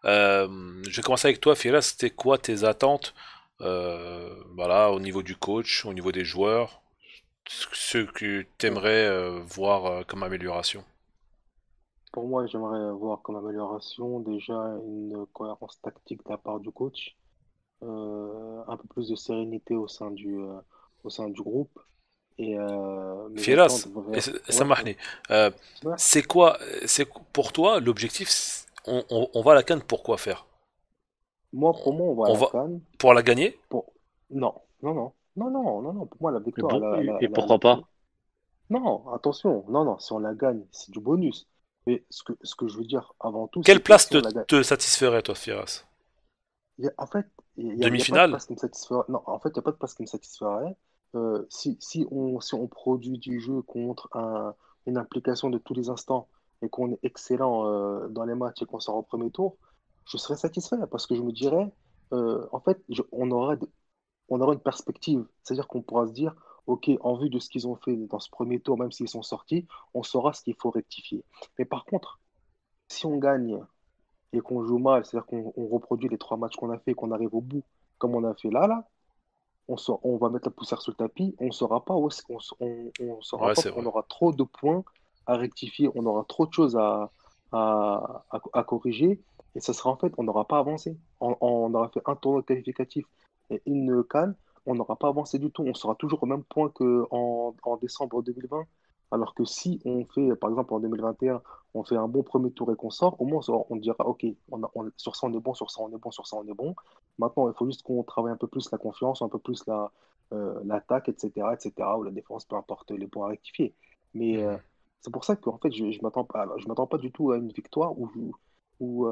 [0.05, 0.49] Euh,
[0.89, 1.81] je vais commencer avec toi, Fira.
[1.83, 3.15] C'était quoi tes attentes,
[3.61, 6.83] voilà, au niveau du coach, au niveau des joueurs,
[7.49, 10.85] ce que tu aimerais euh, voir euh, comme amélioration?
[12.13, 17.17] Pour moi, j'aimerais voir comme amélioration déjà une cohérence tactique de la part du coach,
[17.83, 20.39] euh, un peu plus de sérénité au sein du,
[21.05, 21.79] au sein du groupe.
[22.39, 22.57] Et
[23.37, 23.87] Firas,
[25.97, 30.47] c'est quoi, c'est pour toi l'objectif on, on, va à la canne pour quoi faire?
[31.53, 32.81] Moi, pour moi, on va à la canne.
[32.99, 33.59] Pour la gagner?
[34.31, 35.13] Non, non, non.
[35.37, 36.81] Non, non, non, non, pour moi, la victoire.
[37.21, 37.81] et pourquoi pas?
[38.69, 41.47] Non, attention, non, non, si on la gagne, c'est du bonus.
[41.87, 43.61] Mais ce que, ce que je veux dire avant tout.
[43.61, 45.85] Quelle place te, te, satisferait, toi, Firas?
[46.99, 47.27] En fait,
[47.57, 48.37] demi-finale?
[49.09, 50.77] Non, en fait, il n'y a pas de place qui me satisferait.
[51.15, 54.55] Euh, si, si, on, si on produit du jeu contre un,
[54.87, 56.29] une implication de tous les instants
[56.63, 59.57] et qu'on est excellent euh, dans les matchs et qu'on sort au premier tour,
[60.07, 61.73] je serais satisfait parce que je me dirais,
[62.13, 62.83] euh, en fait,
[63.13, 63.59] on aurait
[64.29, 65.25] on aura une perspective.
[65.43, 66.35] C'est-à-dire qu'on pourra se dire,
[66.67, 69.23] OK, en vue de ce qu'ils ont fait dans ce premier tour, même s'ils sont
[69.23, 71.25] sortis, on saura ce qu'il faut rectifier.
[71.59, 72.19] Mais par contre,
[72.89, 73.61] si on gagne
[74.33, 77.13] et qu'on joue mal, c'est-à-dire qu'on reproduit les trois matchs qu'on a fait et qu'on
[77.13, 77.63] arrive au bout,
[77.99, 78.85] comme on a fait là, là,
[79.69, 82.39] on, on va mettre la poussière sur le tapis, on ne saura pas où on,
[83.01, 84.85] on, saura pas qu'on aura trop de points
[85.27, 87.11] à rectifier, on aura trop de choses à,
[87.53, 89.21] à, corriger,
[89.55, 90.97] et ça sera en fait, on n'aura pas avancé.
[91.21, 93.07] On, on, aura fait un tournoi qualificatif
[93.51, 94.35] et une canne,
[94.67, 95.63] on n'aura pas avancé du tout.
[95.67, 98.65] On sera toujours au même point qu'en en décembre 2020.
[99.13, 101.41] Alors que si on fait, par exemple, en 2021,
[101.75, 104.91] on fait un bon premier tour et qu'on sort, au moins on, dira, OK, on
[104.97, 106.75] sur ça on est bon, sur ça on est bon, sur ça on est bon.
[107.19, 109.93] Maintenant, il faut juste qu'on travaille un peu plus la confiance, un peu plus la,
[110.65, 113.75] l'attaque, etc., etc., ou la défense, peu importe les points à rectifier.
[114.15, 114.59] Mais mmh.
[115.03, 117.37] c'est pour ça qu'en fait, je ne m'attends pas, je m'attends pas du tout à
[117.37, 118.11] une victoire ou,
[118.81, 119.07] ou,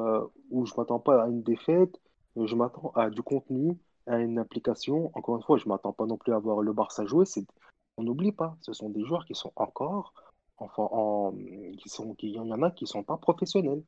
[0.51, 1.97] ou je m'attends pas à une défaite.
[2.35, 3.77] Je m'attends à du contenu,
[4.07, 5.11] à une application.
[5.13, 7.25] Encore une fois, je ne m'attends pas non plus à voir le Barça jouer.
[7.25, 7.45] C'est...
[7.97, 10.13] On n'oublie pas, ce sont des joueurs qui sont encore,
[10.57, 11.33] enfin, en...
[11.77, 12.27] qui sont, qui...
[12.27, 13.81] il y en a qui ne sont pas professionnels.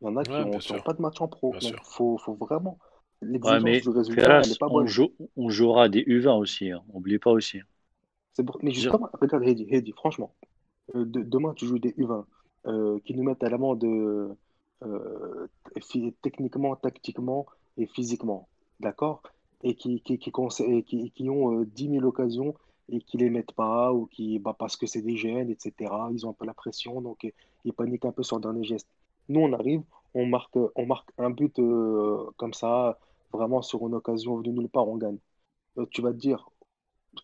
[0.00, 1.52] Il y en a qui n'ont pas de match en pro.
[1.52, 2.78] Donc, il faut, faut, vraiment.
[3.22, 4.88] L'exigence du résultat, elle n'est pas bonne.
[5.36, 6.82] On, jouera des U20 aussi, hein.
[6.92, 7.60] n'oublie pas aussi.
[8.32, 10.34] C'est Mais justement, regarde, Hedi, franchement,
[10.94, 12.24] euh, demain, tu joues des U20
[12.66, 15.48] euh, qui nous mettent à l'amende euh,
[16.22, 17.46] techniquement, tactiquement
[17.76, 18.48] et physiquement.
[18.80, 19.22] D'accord?
[19.64, 20.30] Et qui, qui, qui,
[20.84, 22.54] qui, qui ont 10 000 occasions
[22.90, 25.90] et qui les mettent pas ou qui bah, parce que c'est des jeunes, etc.
[26.12, 27.26] Ils ont un peu la pression, donc
[27.64, 28.88] ils paniquent un peu sur le dernier geste.
[29.28, 31.58] Nous, on arrive, on marque, on marque un but
[32.36, 32.98] comme ça,
[33.32, 35.16] vraiment sur une occasion de nulle part, on gagne.
[35.90, 36.50] tu vas te dire,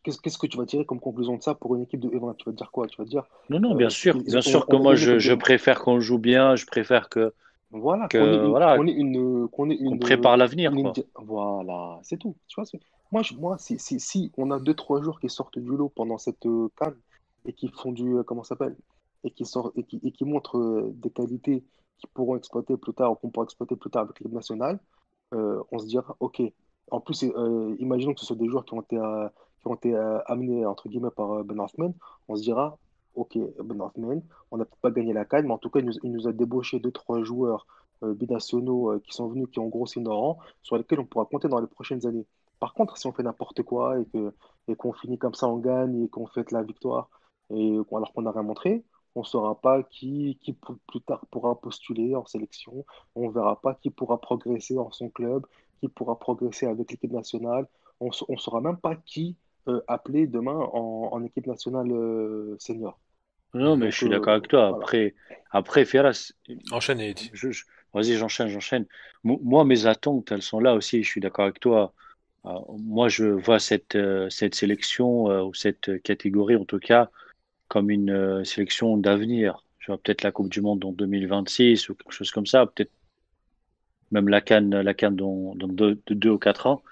[0.03, 2.45] qu'est-ce que tu vas tirer comme conclusion de ça pour une équipe de E20 Tu
[2.47, 2.87] vas te dire quoi?
[2.87, 3.25] Tu vas dire.
[3.51, 4.17] Non, non, bien sûr.
[4.17, 6.57] Bien sûr que moi, je, je préfère qu'on joue bien.
[6.57, 7.35] Je préfère que.
[7.73, 10.73] Voilà, qu'on voilà, une, une, prépare l'avenir.
[11.17, 12.35] Voilà, c'est tout.
[12.49, 12.69] Tu vois,
[13.13, 15.89] moi, je, moi si, si, si, on a deux trois jours qui sortent du lot
[15.89, 16.97] pendant cette euh, canne
[17.45, 18.77] et qui font du euh, comment s'appelle?
[19.23, 21.65] Et qui sortent et qui, et qui montrent euh, des qualités
[21.99, 24.81] qui pourront exploiter plus tard ou qu'on pourra exploiter plus tard avec l'équipe nationale,
[25.33, 26.43] on se dira ok.
[26.91, 27.25] En plus,
[27.79, 28.99] imaginons que ce soit des joueurs qui ont été
[29.61, 31.95] qui ont été euh, amenés entre guillemets par euh, Ben Hoffman,
[32.29, 32.79] on se dira
[33.15, 36.29] ok Ben Hoffman, on n'a pas gagné la canne, mais en tout cas il nous,
[36.29, 37.67] a débauché deux trois joueurs
[38.03, 41.49] euh, binationaux qui sont venus, qui ont grossi nos rangs, sur lesquels on pourra compter
[41.49, 42.27] dans les prochaines années.
[42.61, 44.33] Par contre, si on fait n'importe quoi et que
[44.69, 47.09] et qu'on finit comme ça, on gagne et qu'on fait la victoire
[47.51, 48.85] et alors qu'on n'a rien montré,
[49.15, 52.85] on ne saura pas qui, qui plus tard pourra postuler en sélection,
[53.15, 55.47] on ne verra pas qui pourra progresser dans son club,
[55.81, 57.67] qui pourra progresser avec l'équipe nationale,
[58.01, 59.37] on ne saura même pas qui
[59.71, 62.99] euh, appelé demain en, équipe nationale euh, senior.
[63.55, 64.69] Non, mais je suis d'accord avec toi.
[64.69, 65.15] Après,
[65.51, 66.33] après Ferras.
[66.71, 67.33] Enchaîne, Eddy.
[67.93, 68.87] Vas-y, j'enchaîne, j'enchaîne.
[69.25, 71.03] Moi, mes attentes, elles sont là aussi.
[71.03, 71.93] Je suis d'accord avec toi.
[72.47, 73.99] Euh, moi, je vois cette,
[74.29, 77.11] cette sélection, ou cette catégorie en tout cas,
[77.69, 79.65] comme une sélection d'avenir.
[79.81, 82.67] Je vois peut-être la Coupe du Monde en 2026 ou quelque chose comme ça.
[82.67, 82.93] Peut-être
[84.11, 86.83] même la Cannes, la Cannes dans, dans deux, deux, ou quatre ans.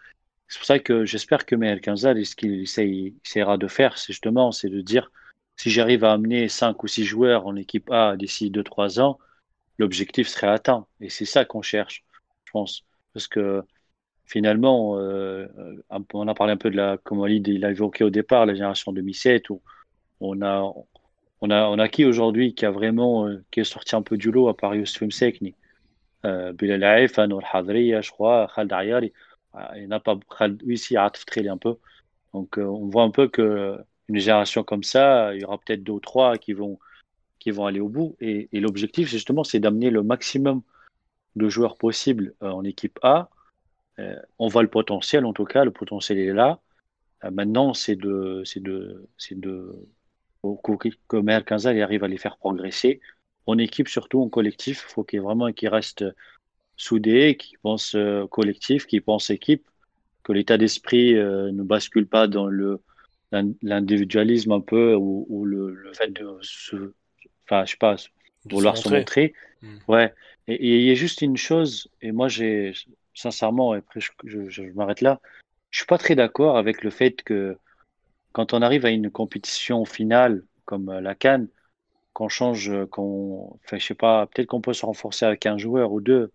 [0.48, 4.50] C'est pour ça que j'espère que Meher Kanzal, ce qu'il essaiera de faire, c'est justement,
[4.50, 5.10] c'est de dire,
[5.56, 9.18] si j'arrive à amener 5 ou 6 joueurs en équipe A d'ici 2-3 ans,
[9.78, 10.86] l'objectif serait atteint.
[11.00, 12.04] Et c'est ça qu'on cherche,
[12.44, 12.84] je pense.
[13.12, 13.62] Parce que
[14.24, 15.46] finalement, euh,
[16.14, 18.92] on a parlé un peu de la, comme il a évoqué au départ, la génération
[18.92, 19.60] 2007, où
[20.20, 20.62] on a,
[21.40, 24.16] on a, on a qui aujourd'hui qui a vraiment, euh, qui est sorti un peu
[24.16, 25.54] du lot à part Youssef Msekni,
[26.24, 29.12] euh, Bilal Aif, Nour Hadriya, je crois, Ayari.
[29.76, 30.18] Il n'y a pas
[30.66, 31.10] ici à
[31.48, 31.76] un peu.
[32.34, 33.78] Donc, euh, on voit un peu que
[34.08, 36.78] une génération comme ça, il y aura peut-être deux ou trois qui vont,
[37.38, 38.16] qui vont aller au bout.
[38.20, 40.62] Et, l'objectif, justement, c'est d'amener le maximum
[41.36, 43.28] de joueurs possibles euh, en équipe A.
[43.98, 46.60] Euh, on voit le potentiel, en tout cas, le potentiel est là.
[47.30, 49.88] maintenant, c'est de, c'est de, c'est de,
[50.42, 53.00] que 15 arrive à les faire progresser
[53.46, 54.86] en équipe, surtout en collectif.
[54.88, 56.04] Il faut vraiment qu'il reste
[56.78, 59.66] soudés, qui pensent euh, collectif, qui pensent équipe,
[60.22, 62.80] que l'état d'esprit euh, ne bascule pas dans le
[63.60, 66.94] l'individualisme un peu ou, le, fait de se,
[67.44, 67.96] enfin je sais pas,
[68.46, 69.34] vouloir se montrer.
[69.60, 69.76] Hmm.
[69.86, 70.14] Ouais.
[70.46, 72.72] Et il y a juste une chose, et moi j'ai
[73.12, 75.20] sincèrement, et après je, je, m'arrête là,
[75.68, 77.58] je suis pas très d'accord avec le fait que
[78.32, 81.48] quand on arrive à une compétition finale comme la Cannes,
[82.14, 85.92] qu'on change, qu'on, enfin, je sais pas, peut-être qu'on peut se renforcer avec un joueur
[85.92, 86.32] ou deux,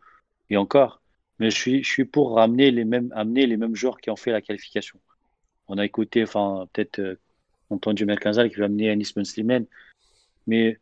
[0.49, 1.01] et encore.
[1.39, 4.15] Mais je suis, je suis pour ramener les mêmes, amener les mêmes joueurs qui ont
[4.15, 4.99] fait la qualification.
[5.67, 7.19] On a écouté, enfin, peut-être euh,
[7.69, 9.65] entendu Merkanzal qui va amener Anis Ben Slimane.
[10.47, 10.79] Mais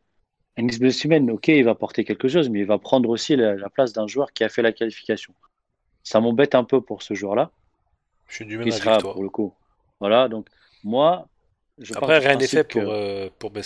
[0.58, 3.70] Anis Ben Slimane, ok, il va porter quelque chose, mais il va prendre aussi la,
[3.70, 5.34] place d'un joueur qui a fait la qualification.
[6.04, 7.52] Ça m'embête un peu pour ce joueur-là.
[8.28, 9.14] Je suis du même avis toi.
[9.14, 9.54] pour le coup.
[10.00, 10.48] Voilà, donc
[10.84, 11.28] moi,
[11.78, 13.64] je Après, rien n'est fait pour, euh, pour Ben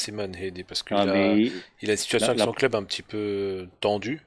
[0.67, 4.21] parce qu'il ah, a, il a une situation avec son club un petit peu tendue.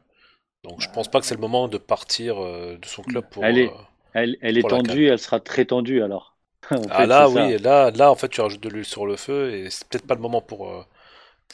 [0.65, 3.45] Donc je pense pas que c'est le moment de partir euh, de son club pour.
[3.45, 3.77] Elle est, euh,
[4.13, 6.37] elle, elle est tendue, elle sera très tendue alors.
[6.91, 9.71] ah là oui, là, là en fait tu rajoutes de l'huile sur le feu et
[9.71, 10.83] c'est peut-être pas le moment pour euh,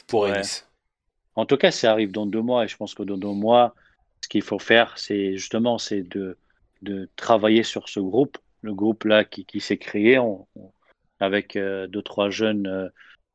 [0.07, 0.27] pour
[1.35, 3.75] En tout cas, ça arrive dans deux mois et je pense que dans deux mois,
[4.21, 6.37] ce qu'il faut faire, c'est justement c'est de,
[6.81, 10.19] de travailler sur ce groupe, le groupe là qui, qui s'est créé.
[11.21, 12.91] Avec deux trois jeunes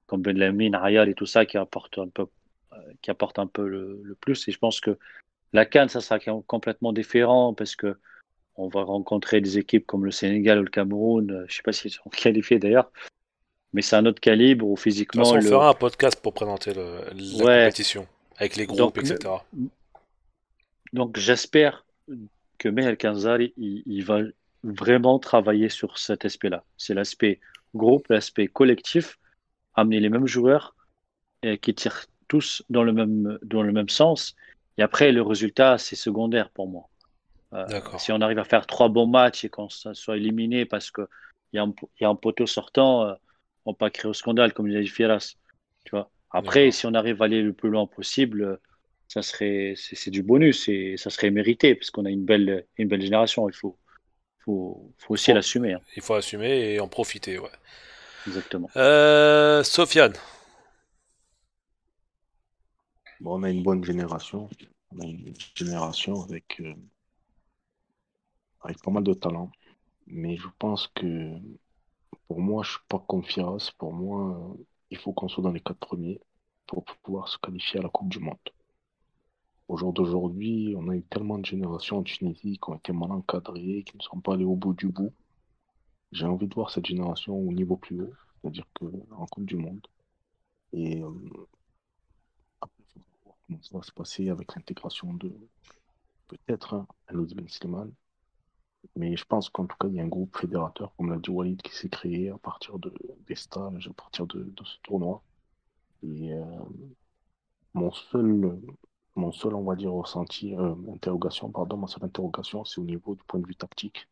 [0.06, 2.26] comme Ben Lamine, Ayal et tout ça qui apportent un peu
[3.00, 4.48] qui apportent un peu le, le plus.
[4.48, 4.98] Et je pense que
[5.53, 7.96] la Cannes, ça sera complètement différent parce que
[8.57, 11.26] on va rencontrer des équipes comme le Sénégal ou le Cameroun.
[11.28, 12.90] Je ne sais pas s'ils sont qualifiés d'ailleurs,
[13.72, 15.22] mais c'est un autre calibre où physiquement.
[15.22, 19.18] on fera un podcast pour présenter la compétition avec les groupes, etc.
[20.92, 21.84] Donc j'espère
[22.59, 24.20] que Mehel Kanzari, il, va
[24.62, 26.64] vraiment travailler sur cet aspect-là.
[26.76, 27.40] C'est l'aspect
[27.74, 29.18] groupe, l'aspect collectif,
[29.74, 30.74] amener les mêmes joueurs
[31.42, 34.36] et qui tirent tous dans le même, dans le même sens.
[34.78, 36.88] Et après, le résultat, c'est secondaire pour moi.
[37.52, 37.66] Euh,
[37.98, 41.06] si on arrive à faire trois bons matchs et qu'on soit éliminé parce qu'il
[41.52, 43.14] y, a un, y a un poteau sortant, euh,
[43.64, 45.34] on ne pas créer au scandale, comme dit Fieras.
[45.84, 48.60] Tu vois après, si on arrive à aller le plus loin possible,
[49.08, 52.88] ça serait, c'est du bonus et ça serait mérité parce qu'on a une belle, une
[52.88, 53.48] belle génération.
[53.48, 53.76] Il faut,
[54.44, 55.72] faut, faut aussi l'assumer.
[55.72, 55.80] Hein.
[55.96, 57.50] Il faut assumer et en profiter, ouais.
[58.28, 58.70] Exactement.
[58.76, 60.12] Euh, Sofiane.
[63.20, 64.48] Bon, on a une bonne génération.
[64.92, 66.74] On a une génération avec, euh,
[68.62, 69.50] avec pas mal de talent.
[70.06, 71.36] Mais je pense que
[72.28, 73.58] pour moi, je suis pas confiant.
[73.78, 74.56] Pour moi,
[74.90, 76.20] il faut qu'on soit dans les quatre premiers
[76.66, 78.38] pour pouvoir se qualifier à la Coupe du Monde.
[79.68, 83.12] Au jour d'aujourd'hui, on a eu tellement de générations en Tunisie qui ont été mal
[83.12, 85.12] encadrées, qui ne sont pas allées au bout du bout.
[86.12, 89.86] J'ai envie de voir cette génération au niveau plus haut, c'est-à-dire qu'en Coupe du Monde.
[90.72, 91.10] Et euh,
[92.60, 95.32] après, il faut voir ça va se passer avec l'intégration de
[96.28, 97.92] peut-être un Ben Slimane.
[98.96, 101.30] Mais je pense qu'en tout cas, il y a un groupe fédérateur, comme l'a dit
[101.30, 102.92] Walid, qui s'est créé à partir de,
[103.26, 105.22] des stages, à partir de, ce tournoi.
[106.03, 106.44] Et euh,
[107.74, 108.59] mon seul
[109.16, 113.14] mon seul, on va dire, ressenti, euh, interrogation, pardon, ma seule interrogation, c'est au niveau
[113.14, 114.09] du point de vue tactique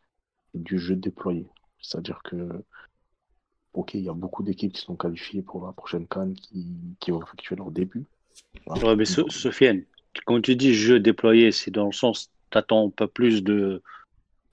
[0.55, 1.49] et du jeu déployé.
[1.80, 2.64] C'est-à-dire que,
[3.72, 7.11] ok, il y a beaucoup d'équipes qui sont qualifiées pour la prochaine canne qui, qui
[7.11, 8.07] vont effectuer leur début.
[8.66, 9.84] Ouais, mais Sofiane,
[10.26, 13.82] quand tu dis jeu déployé, c'est dans le sens, tu attends pas plus de,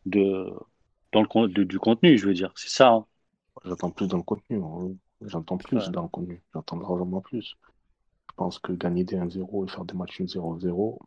[0.05, 0.51] de,
[1.11, 2.91] dans le, du contenu, je veux dire, c'est ça.
[2.91, 3.05] Hein.
[3.65, 4.61] J'attends plus dans le contenu.
[4.61, 4.91] Hein.
[5.21, 6.41] J'entends plus dans le contenu.
[6.53, 7.55] J'entends vraiment plus.
[8.29, 10.99] Je pense que gagner des 1-0 et faire des matchs 0-0,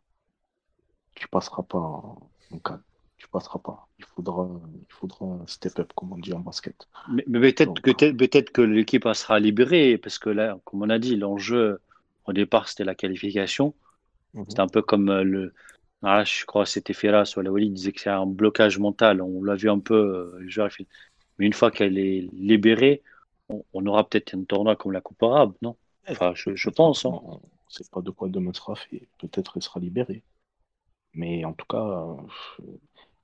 [1.15, 2.29] tu passeras pas en,
[2.63, 2.79] cas.
[3.17, 3.87] Tu passeras pas.
[3.99, 6.87] Il faudra, il faudra step up, comme on dit en basket.
[7.09, 11.17] Mais, peut-être que, peut que l'équipe sera libérée, parce que là, comme on a dit,
[11.17, 11.81] l'enjeu
[12.29, 13.73] au départ c'était la qualification.
[14.33, 14.45] Mhm.
[14.47, 15.53] C'était un peu comme euh, le.
[16.01, 19.21] Ah, je crois que c'était Ferras ou il disait que c'est un blocage mental.
[19.21, 20.69] On l'a vu un peu, euh,
[21.37, 23.01] Mais une fois qu'elle est libérée,
[23.49, 25.75] on, on aura peut-être un tournoi comme la Coupe arabe, non?
[26.07, 27.05] Enfin, je, pense.
[27.05, 27.19] Hein.
[27.23, 29.09] On ne sait pas de quoi demain sera fait.
[29.17, 30.23] Peut-être il sera libéré.
[31.13, 32.15] Mais en tout cas,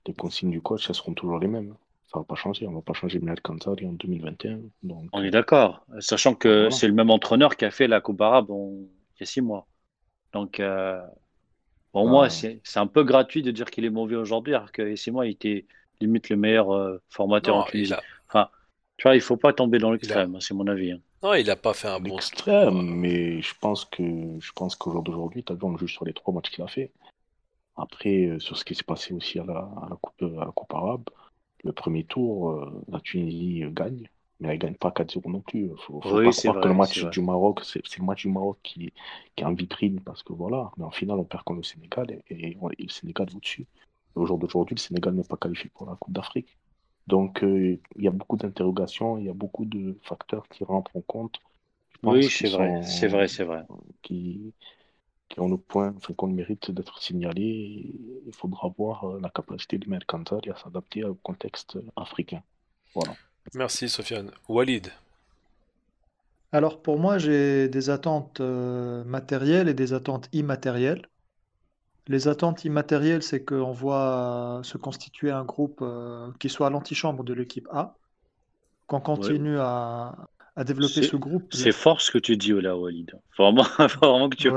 [0.06, 1.76] les consignes du coach, elles seront toujours les mêmes.
[2.16, 2.66] Ça va pas changer.
[2.66, 4.60] On ne va pas changer Minal Kantari en 2021.
[4.84, 5.10] Donc...
[5.12, 5.86] On est d'accord.
[6.00, 8.88] Sachant que c'est le même entraîneur qui a fait la Coupe arabe il
[9.20, 9.68] y a six mois.
[10.32, 11.02] Donc, euh...
[11.92, 15.12] pour moi, c'est un peu gratuit de dire qu'il est mauvais aujourd'hui, alors que six
[15.12, 15.66] mois, il était
[16.00, 17.94] limite le meilleur euh, formateur en Tunisie.
[18.30, 18.50] Enfin,
[18.98, 20.92] tu vois, il ne faut pas tomber dans l'extrême, c'est mon avis.
[20.92, 21.00] Hein.
[21.22, 24.04] Non, il n'a pas fait un bon extrême, mais je pense que
[24.40, 26.64] je pense qu'au jour d'aujourd'hui, tu as vu, on juge sur les trois matchs qu'il
[26.64, 26.92] a fait.
[27.76, 31.10] Après, euh, sur ce qui s'est passé aussi à la, coupe, à la Coupe arabe,
[31.66, 34.08] le premier tour, euh, la Tunisie gagne,
[34.40, 35.72] mais elle ne gagne pas 4-0 non plus.
[35.72, 38.60] Il faut, faut pas croire que le match du Maroc, c'est le match du Maroc
[38.64, 38.94] qui,
[39.36, 42.22] qui, est en vitrine parce que voilà, mais en finale, on perd contre le Sénégal
[42.30, 43.66] et, le Sénégal est au-dessus.
[44.14, 46.56] Au jour d'aujourd'hui, le Sénégal n'est pas qualifié pour la Coupe d'Afrique.
[47.08, 50.96] Donc, euh, il y a beaucoup d'interrogations, il y a beaucoup de facteurs qui rentrent
[50.96, 51.40] en compte.
[52.04, 53.64] Oui, c'est vrai, c'est vrai, c'est vrai.
[54.04, 54.54] Qui,
[55.30, 57.94] qui ont le point, enfin, qu'on mérite d'être signalés.
[58.26, 62.42] Il faudra voir euh, la capacité de Mercantar à s'adapter au contexte africain.
[62.94, 63.14] Voilà.
[63.54, 64.32] Merci, Sofiane.
[64.48, 64.92] Walid.
[66.52, 71.08] Alors, pour moi, j'ai des attentes euh, matérielles et des attentes immatérielles.
[72.08, 77.24] Les attentes immatérielles, c'est qu'on voit se constituer un groupe euh, qui soit à l'antichambre
[77.24, 77.98] de l'équipe A,
[78.88, 80.16] qu'on continue à,
[80.64, 81.54] développer ce groupe.
[81.54, 83.12] C'est fort ce que tu dis, là, Walid.
[83.32, 83.64] Faut vraiment,
[84.02, 84.50] vraiment que tu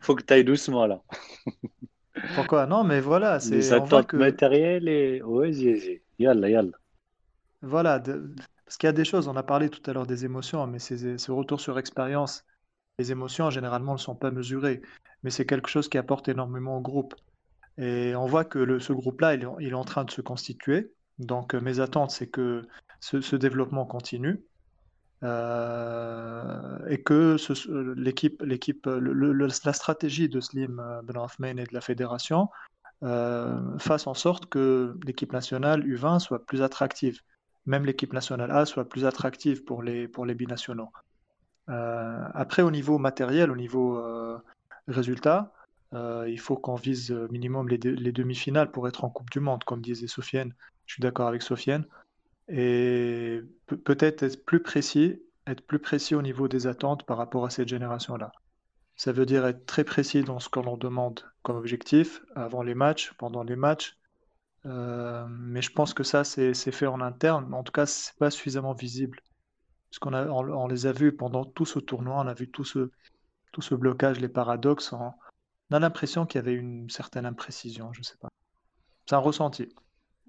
[0.00, 1.02] faut que ailles doucement là.
[2.34, 2.66] Pourquoi?
[2.66, 3.38] Non, mais voilà.
[3.50, 5.22] Les attentes matérielles et.
[5.22, 5.50] Ouais,
[6.18, 6.76] yalla, yalla.
[7.62, 10.66] Voilà, parce qu'il y a des choses, on a parlé tout à l'heure des émotions,
[10.66, 12.44] mais ce retour sur expérience,
[12.98, 14.82] les émotions, généralement, ne sont pas mesurées
[15.22, 17.14] mais c'est quelque chose qui apporte énormément au groupe.
[17.78, 20.92] Et on voit que ce groupe-là, il, est en train de se constituer.
[21.18, 22.62] Donc euh, mes attentes, c'est que
[23.00, 24.42] ce, développement continue
[25.22, 27.36] euh, et que
[27.96, 32.48] l'équipe, l'équipe, la stratégie de Slim euh, Ben et de la fédération
[33.78, 37.20] fasse en sorte que l'équipe nationale U20 soit plus attractive,
[37.66, 40.88] même l'équipe nationale A soit plus attractive pour les, pour les binationaux.
[41.66, 44.00] après, au niveau matériel, au niveau
[44.86, 45.52] Résultat,
[45.92, 49.80] il faut qu'on vise minimum les, les demi-finales pour être en Coupe du Monde, comme
[49.80, 50.54] disait Sofiane.
[50.86, 51.84] Je suis d'accord avec Sofiane.
[52.52, 57.50] Et peut-être être plus précis, être plus précis au niveau des attentes par rapport à
[57.50, 58.30] cette génération-là.
[58.94, 62.74] Ça veut dire être très précis dans ce qu'on leur demande comme objectif avant les
[62.74, 63.96] matchs, pendant les matchs.
[64.66, 67.52] Euh, mais je pense que ça, c'est fait en interne.
[67.54, 69.20] En tout cas, c'est pas suffisamment visible.
[69.90, 72.90] Parce qu'on on, les a vus pendant tout ce tournoi, on a vu tout ce,
[73.52, 74.92] tout ce blocage, les paradoxes.
[74.92, 75.12] On,
[75.70, 78.28] a l'impression qu'il y avait une certaine imprécision, je sais pas.
[79.06, 79.74] C'est un ressenti.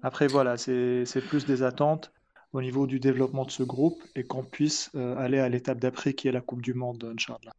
[0.04, 2.12] Après, voilà, c'est plus des attentes
[2.52, 6.12] au niveau du développement de ce groupe et qu'on puisse euh, aller à l'étape d'après
[6.12, 7.54] qui est la Coupe du Monde, Inch'Allah.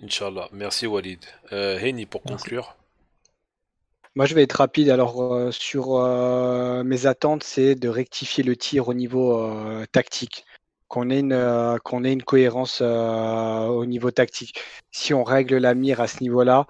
[0.00, 0.48] Inch'Allah.
[0.52, 1.18] Merci Walid.
[1.52, 2.76] Euh, Heini, pour conclure.
[4.14, 4.88] Moi, je vais être rapide.
[4.88, 9.50] Alors, euh, sur euh, mes attentes, c'est de rectifier le tir au niveau
[9.90, 10.44] tactique,
[10.86, 14.60] qu'on ait, une, qu'on ait une cohérence au niveau tactique.
[14.92, 16.68] Si on règle la mire à ce niveau-là,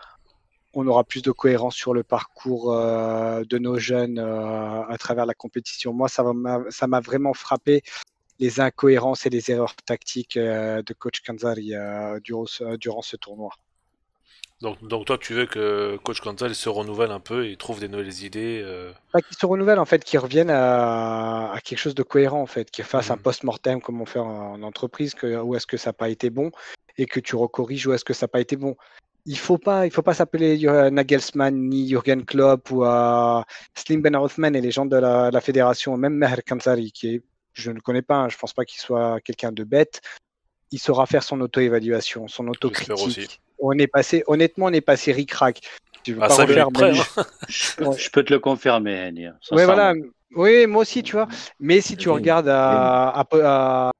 [0.78, 5.92] on aura plus de cohérence sur le parcours de nos jeunes à travers la compétition.
[5.92, 7.82] Moi, ça m'a vraiment frappé
[8.38, 13.50] les incohérences et les erreurs tactiques euh, de coach Kanzari euh, durant, ce, tournoi.
[14.60, 17.88] Donc, donc toi, tu veux que coach Kanzari se renouvelle un peu et trouve des
[17.88, 18.92] nouvelles idées euh...
[19.14, 22.84] Qu'il se renouvelle, en fait, qu'il revienne à, quelque chose de cohérent, en fait, qu'il
[22.84, 23.22] fasse un mhm.
[23.22, 26.50] post-mortem comme on fait en, entreprise, que, où est-ce que ça n'a pas été bon,
[26.96, 28.76] et que tu recorriges où est-ce que ça n'a pas été bon
[29.28, 30.58] il faut pas, il faut pas s'appeler
[30.90, 32.84] Nagelsmann ni Jürgen Klopp ou
[33.74, 37.22] Slim Ben Rothman et les gens de la, la fédération, même Meher Kanzari, qui est
[37.58, 40.00] je ne le connais pas, hein, je ne pense pas qu'il soit quelqu'un de bête.
[40.70, 43.40] Il saura faire son auto-évaluation, son auto-critique.
[43.58, 45.60] On est passé, honnêtement, on est passé ric-rac.
[46.04, 47.24] Tu veux ah, pas refaire, hein.
[47.48, 49.12] je, peux te le confirmer,
[49.50, 49.92] Oui, voilà.
[50.36, 51.26] Oui, moi aussi, tu vois.
[51.58, 53.90] Mais si tu regardes à,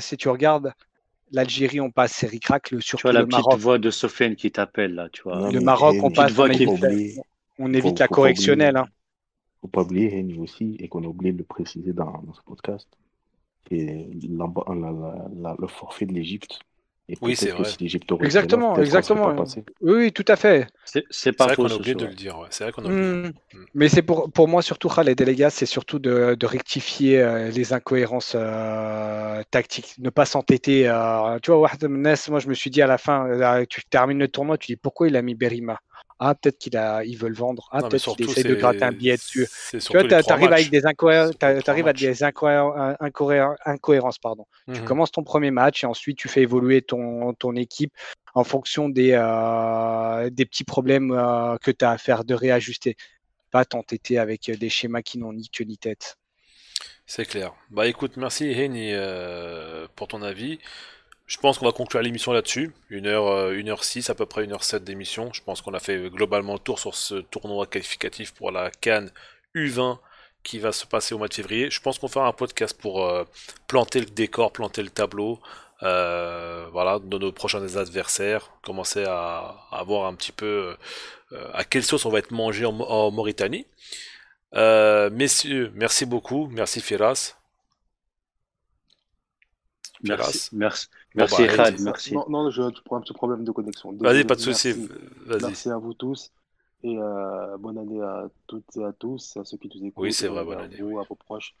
[0.00, 0.72] si tu regardes
[1.34, 4.50] l'Algérie, on passe c'est ric-rac, le surtout tu vois, la petite voix de Sofiane qui
[4.50, 5.50] t'appelle là, tu vois.
[5.50, 6.32] le Maroc, on passe,
[7.58, 8.76] on, évite la correctionnelle.
[8.76, 8.86] Hein
[9.64, 12.86] faut pas oublier Henry aussi, et qu'on a oublié de le préciser dans, ce podcast,
[13.68, 16.58] c'est le forfait de l'Égypte.
[17.20, 17.68] Oui, c'est vrai.
[18.22, 19.44] exactement, exactement.
[19.82, 20.66] oui, tout à fait.
[21.10, 22.38] C'est pas qu'on a oublié de le dire.
[22.50, 23.30] C'est vrai qu'on a oublié.
[23.74, 27.72] Mais c'est pour, pour moi surtout, les délégats, c'est surtout de, de, rectifier euh, les
[27.72, 30.88] incohérences euh, tactiques, ne pas s'entêter.
[30.88, 31.70] Euh, tu vois,
[32.28, 33.28] moi je me suis dit à la fin,
[33.68, 35.78] tu termines le tournoi, tu dis pourquoi il a mis Berima?
[36.18, 37.68] Ah, peut-être qu'il a, le vendre.
[37.72, 39.48] Ah, peut-être qu'il essaie de gratter un billet dessus.
[39.70, 41.34] Tu vois, tu arrives avec des incohérences,
[41.66, 44.46] arrives à des incohérences, pardon.
[44.72, 47.92] Tu mmh commences ton premier match et ensuite tu fais évoluer ton, ton équipe
[48.34, 52.96] en fonction des, euh, des petits problèmes euh, que tu as à faire de réajuster.
[53.50, 56.16] Pas t'entêter avec des schémas qui n'ont ni queue ni tête.
[57.06, 57.54] C'est clair.
[57.70, 60.58] Bah écoute, merci Henny euh, pour ton avis.
[61.26, 62.72] Je pense qu'on va conclure l'émission là-dessus.
[62.90, 65.32] Une heure, euh, une heure six, à peu près une heure sept d'émission.
[65.32, 69.10] Je pense qu'on a fait globalement le tour sur ce tournoi qualificatif pour la Cannes
[69.54, 69.98] U20
[70.42, 71.70] qui va se passer au mois de février.
[71.70, 73.24] Je pense qu'on fera un podcast pour euh,
[73.68, 75.40] planter le décor, planter le tableau.
[75.82, 80.76] Euh, voilà, de nos prochains adversaires, commencer à, voir un petit peu
[81.52, 83.66] à quelle sauce on va être mangé en, Mauritanie.
[84.52, 87.34] messieurs, merci beaucoup, merci Firas.
[90.04, 92.14] Merci, merci, Merci, bah, merci.
[92.14, 93.92] Non, non, je un petit problème de connexion.
[93.92, 94.88] Vas-y, pas de souci.
[95.26, 96.32] Merci à vous tous.
[96.82, 100.02] Et euh, bonne année à toutes et à tous, à ceux qui nous écoutent.
[100.02, 100.76] Oui, c'est vrai, bonne année.
[100.78, 101.54] Vous, à vos proches.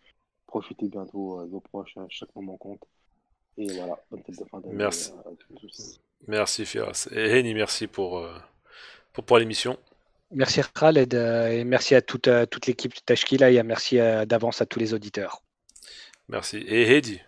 [0.46, 2.82] Profitez bientôt euh, de vos proches, hein, chaque moment compte.
[3.56, 4.74] Et voilà, bonne fête de fin d'année.
[4.74, 5.12] Merci.
[6.26, 7.08] Merci, Firas.
[7.12, 8.34] Et Henny, merci pour, euh,
[9.12, 9.78] pour, pour l'émission.
[10.32, 14.80] Merci Khaled et merci à toute, toute l'équipe de Tashkila et merci d'avance à tous
[14.80, 15.42] les auditeurs.
[16.28, 16.56] Merci.
[16.56, 17.20] Et Hedi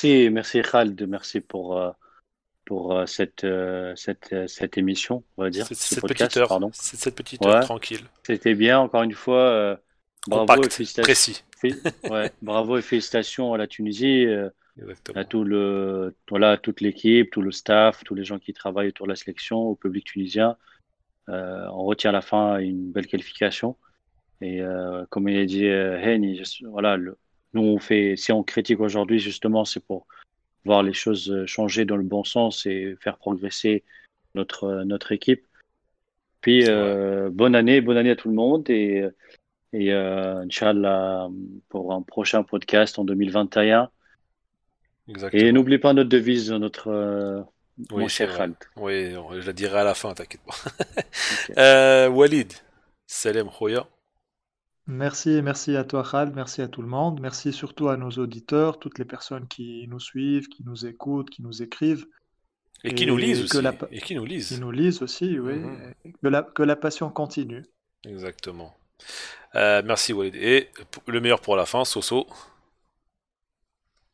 [0.00, 1.90] Merci, merci Khaled, merci pour, euh,
[2.64, 5.66] pour euh, cette, euh, cette, cette émission, on va dire.
[5.66, 6.70] Cette, petite heure, pardon.
[6.72, 8.02] cette petite heure tranquille.
[8.24, 9.76] C'était bien, encore une fois.
[10.28, 11.02] bravo et félicitations.
[11.02, 11.42] Précis.
[12.08, 14.26] ouais, bravo et félicitations à la Tunisie,
[15.16, 19.06] à tout le, voilà, toute l'équipe, tout le staff, tous les gens qui travaillent autour
[19.06, 20.56] de la sélection, au public tunisien.
[21.26, 23.76] on retient à la fin une belle qualification.
[24.42, 24.60] Et
[25.10, 26.40] comme il a dit Henny,
[26.70, 27.18] voilà, le,
[27.54, 30.06] nous, on fait, si on critique aujourd'hui, justement, c'est pour
[30.64, 33.84] voir les choses euh, changer dans le bon sens et faire progresser
[34.34, 35.46] notre, euh, notre équipe.
[36.40, 39.04] Puis, euh, bonne année, bonne année à tout le monde et,
[39.72, 41.28] et euh, Inch'Allah
[41.68, 43.90] pour un prochain podcast en 2021.
[45.08, 45.42] Exactement.
[45.42, 47.44] Et n'oublie pas notre devise, notre
[47.90, 52.08] oui, mon cher Oui, je la dirai à la fin, t'inquiète pas.
[52.08, 52.52] Walid,
[53.06, 53.88] salam khoya.
[54.90, 58.78] Merci, merci à toi Khal, merci à tout le monde, merci surtout à nos auditeurs,
[58.78, 62.06] toutes les personnes qui nous suivent, qui nous écoutent, qui nous écrivent.
[62.84, 63.58] Et, qui nous lisent aussi.
[63.90, 64.48] Et qui nous lisent.
[64.48, 65.58] Qui nous lisent aussi, oui.
[65.58, 66.12] Mhm.
[66.22, 67.66] Que, la, que la passion continue.
[68.06, 68.74] Exactement.
[69.56, 70.34] Euh, merci Walid.
[70.36, 70.70] Et
[71.06, 72.26] le meilleur pour la fin, Soso.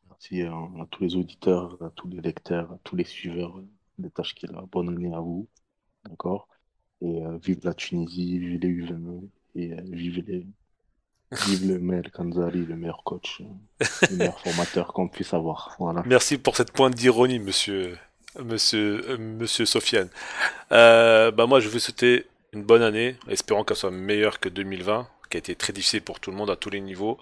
[0.09, 3.61] Merci à, tous les auditeurs, à tous les lecteurs, à tous les suiveurs
[3.97, 4.61] des tâches qu'il a.
[4.69, 5.47] Bonne année à vous.
[6.03, 6.49] D'accord?
[7.01, 10.45] Et euh, vive la Tunisie, vive les UVM et euh, vive les.
[11.47, 13.41] Vive le Kanzari, le meilleur coach,
[14.09, 15.75] le meilleur formateur qu'on puisse avoir.
[15.79, 16.03] Voilà.
[16.05, 17.97] Merci pour cette pointe d'ironie, monsieur,
[18.43, 20.09] monsieur, monsieur Sofiane.
[20.69, 22.25] bah moi, je veux souhaiter
[22.55, 26.19] une bonne année, espérons qu'elle soit meilleure que 2020, qui a été très difficile pour
[26.19, 27.19] tout le monde à tous les niveaux.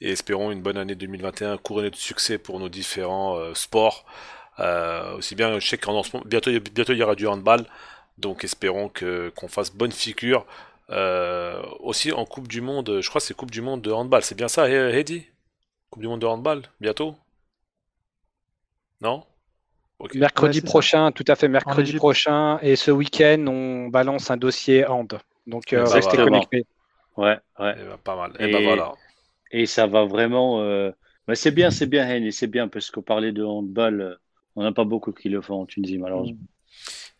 [0.00, 4.04] Et espérons une bonne année 2021 couronnée de succès pour nos différents euh, sports.
[4.60, 7.64] Euh, aussi bien, je sais qu'en bientôt, bientôt il y aura du handball,
[8.18, 10.46] donc espérons qu'on fasse bonne figure.
[10.90, 14.22] Euh, aussi en Coupe du Monde, je crois que c'est Coupe du Monde de handball,
[14.22, 15.26] c'est bien ça, Heidi
[15.90, 17.16] Coupe du Monde de handball, bientôt?
[19.00, 19.24] Non?
[20.14, 22.58] Mercredi prochain, tout à fait, mercredi prochain.
[22.60, 25.18] Et ce week-end, on balance un dossier hand.
[25.46, 26.66] Donc, euh, restez connectés.
[27.16, 27.70] Ouais, ouais.
[27.72, 28.32] Et eh ben, pas mal.
[28.38, 28.92] Et, eh ben, voilà.
[29.50, 30.60] et ça va vraiment.
[30.60, 30.92] Euh...
[31.32, 34.14] c'est bien, c'est bien, Henny, c'est bien, parce qu'on parlait de handball, euh,
[34.54, 36.38] on n'a pas beaucoup qui le font en Tunisie, malheureusement.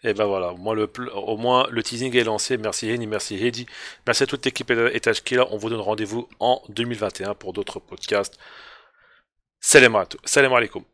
[0.04, 2.56] Et ben voilà, moi, le, au moins le teasing est lancé.
[2.58, 3.66] Merci Henny, merci Heidi.
[4.06, 5.46] Merci à toute l'équipe Étage qui là.
[5.50, 8.38] On vous donne rendez-vous en 2021 pour d'autres podcasts.
[9.60, 9.96] Salam
[10.52, 10.84] alaikum.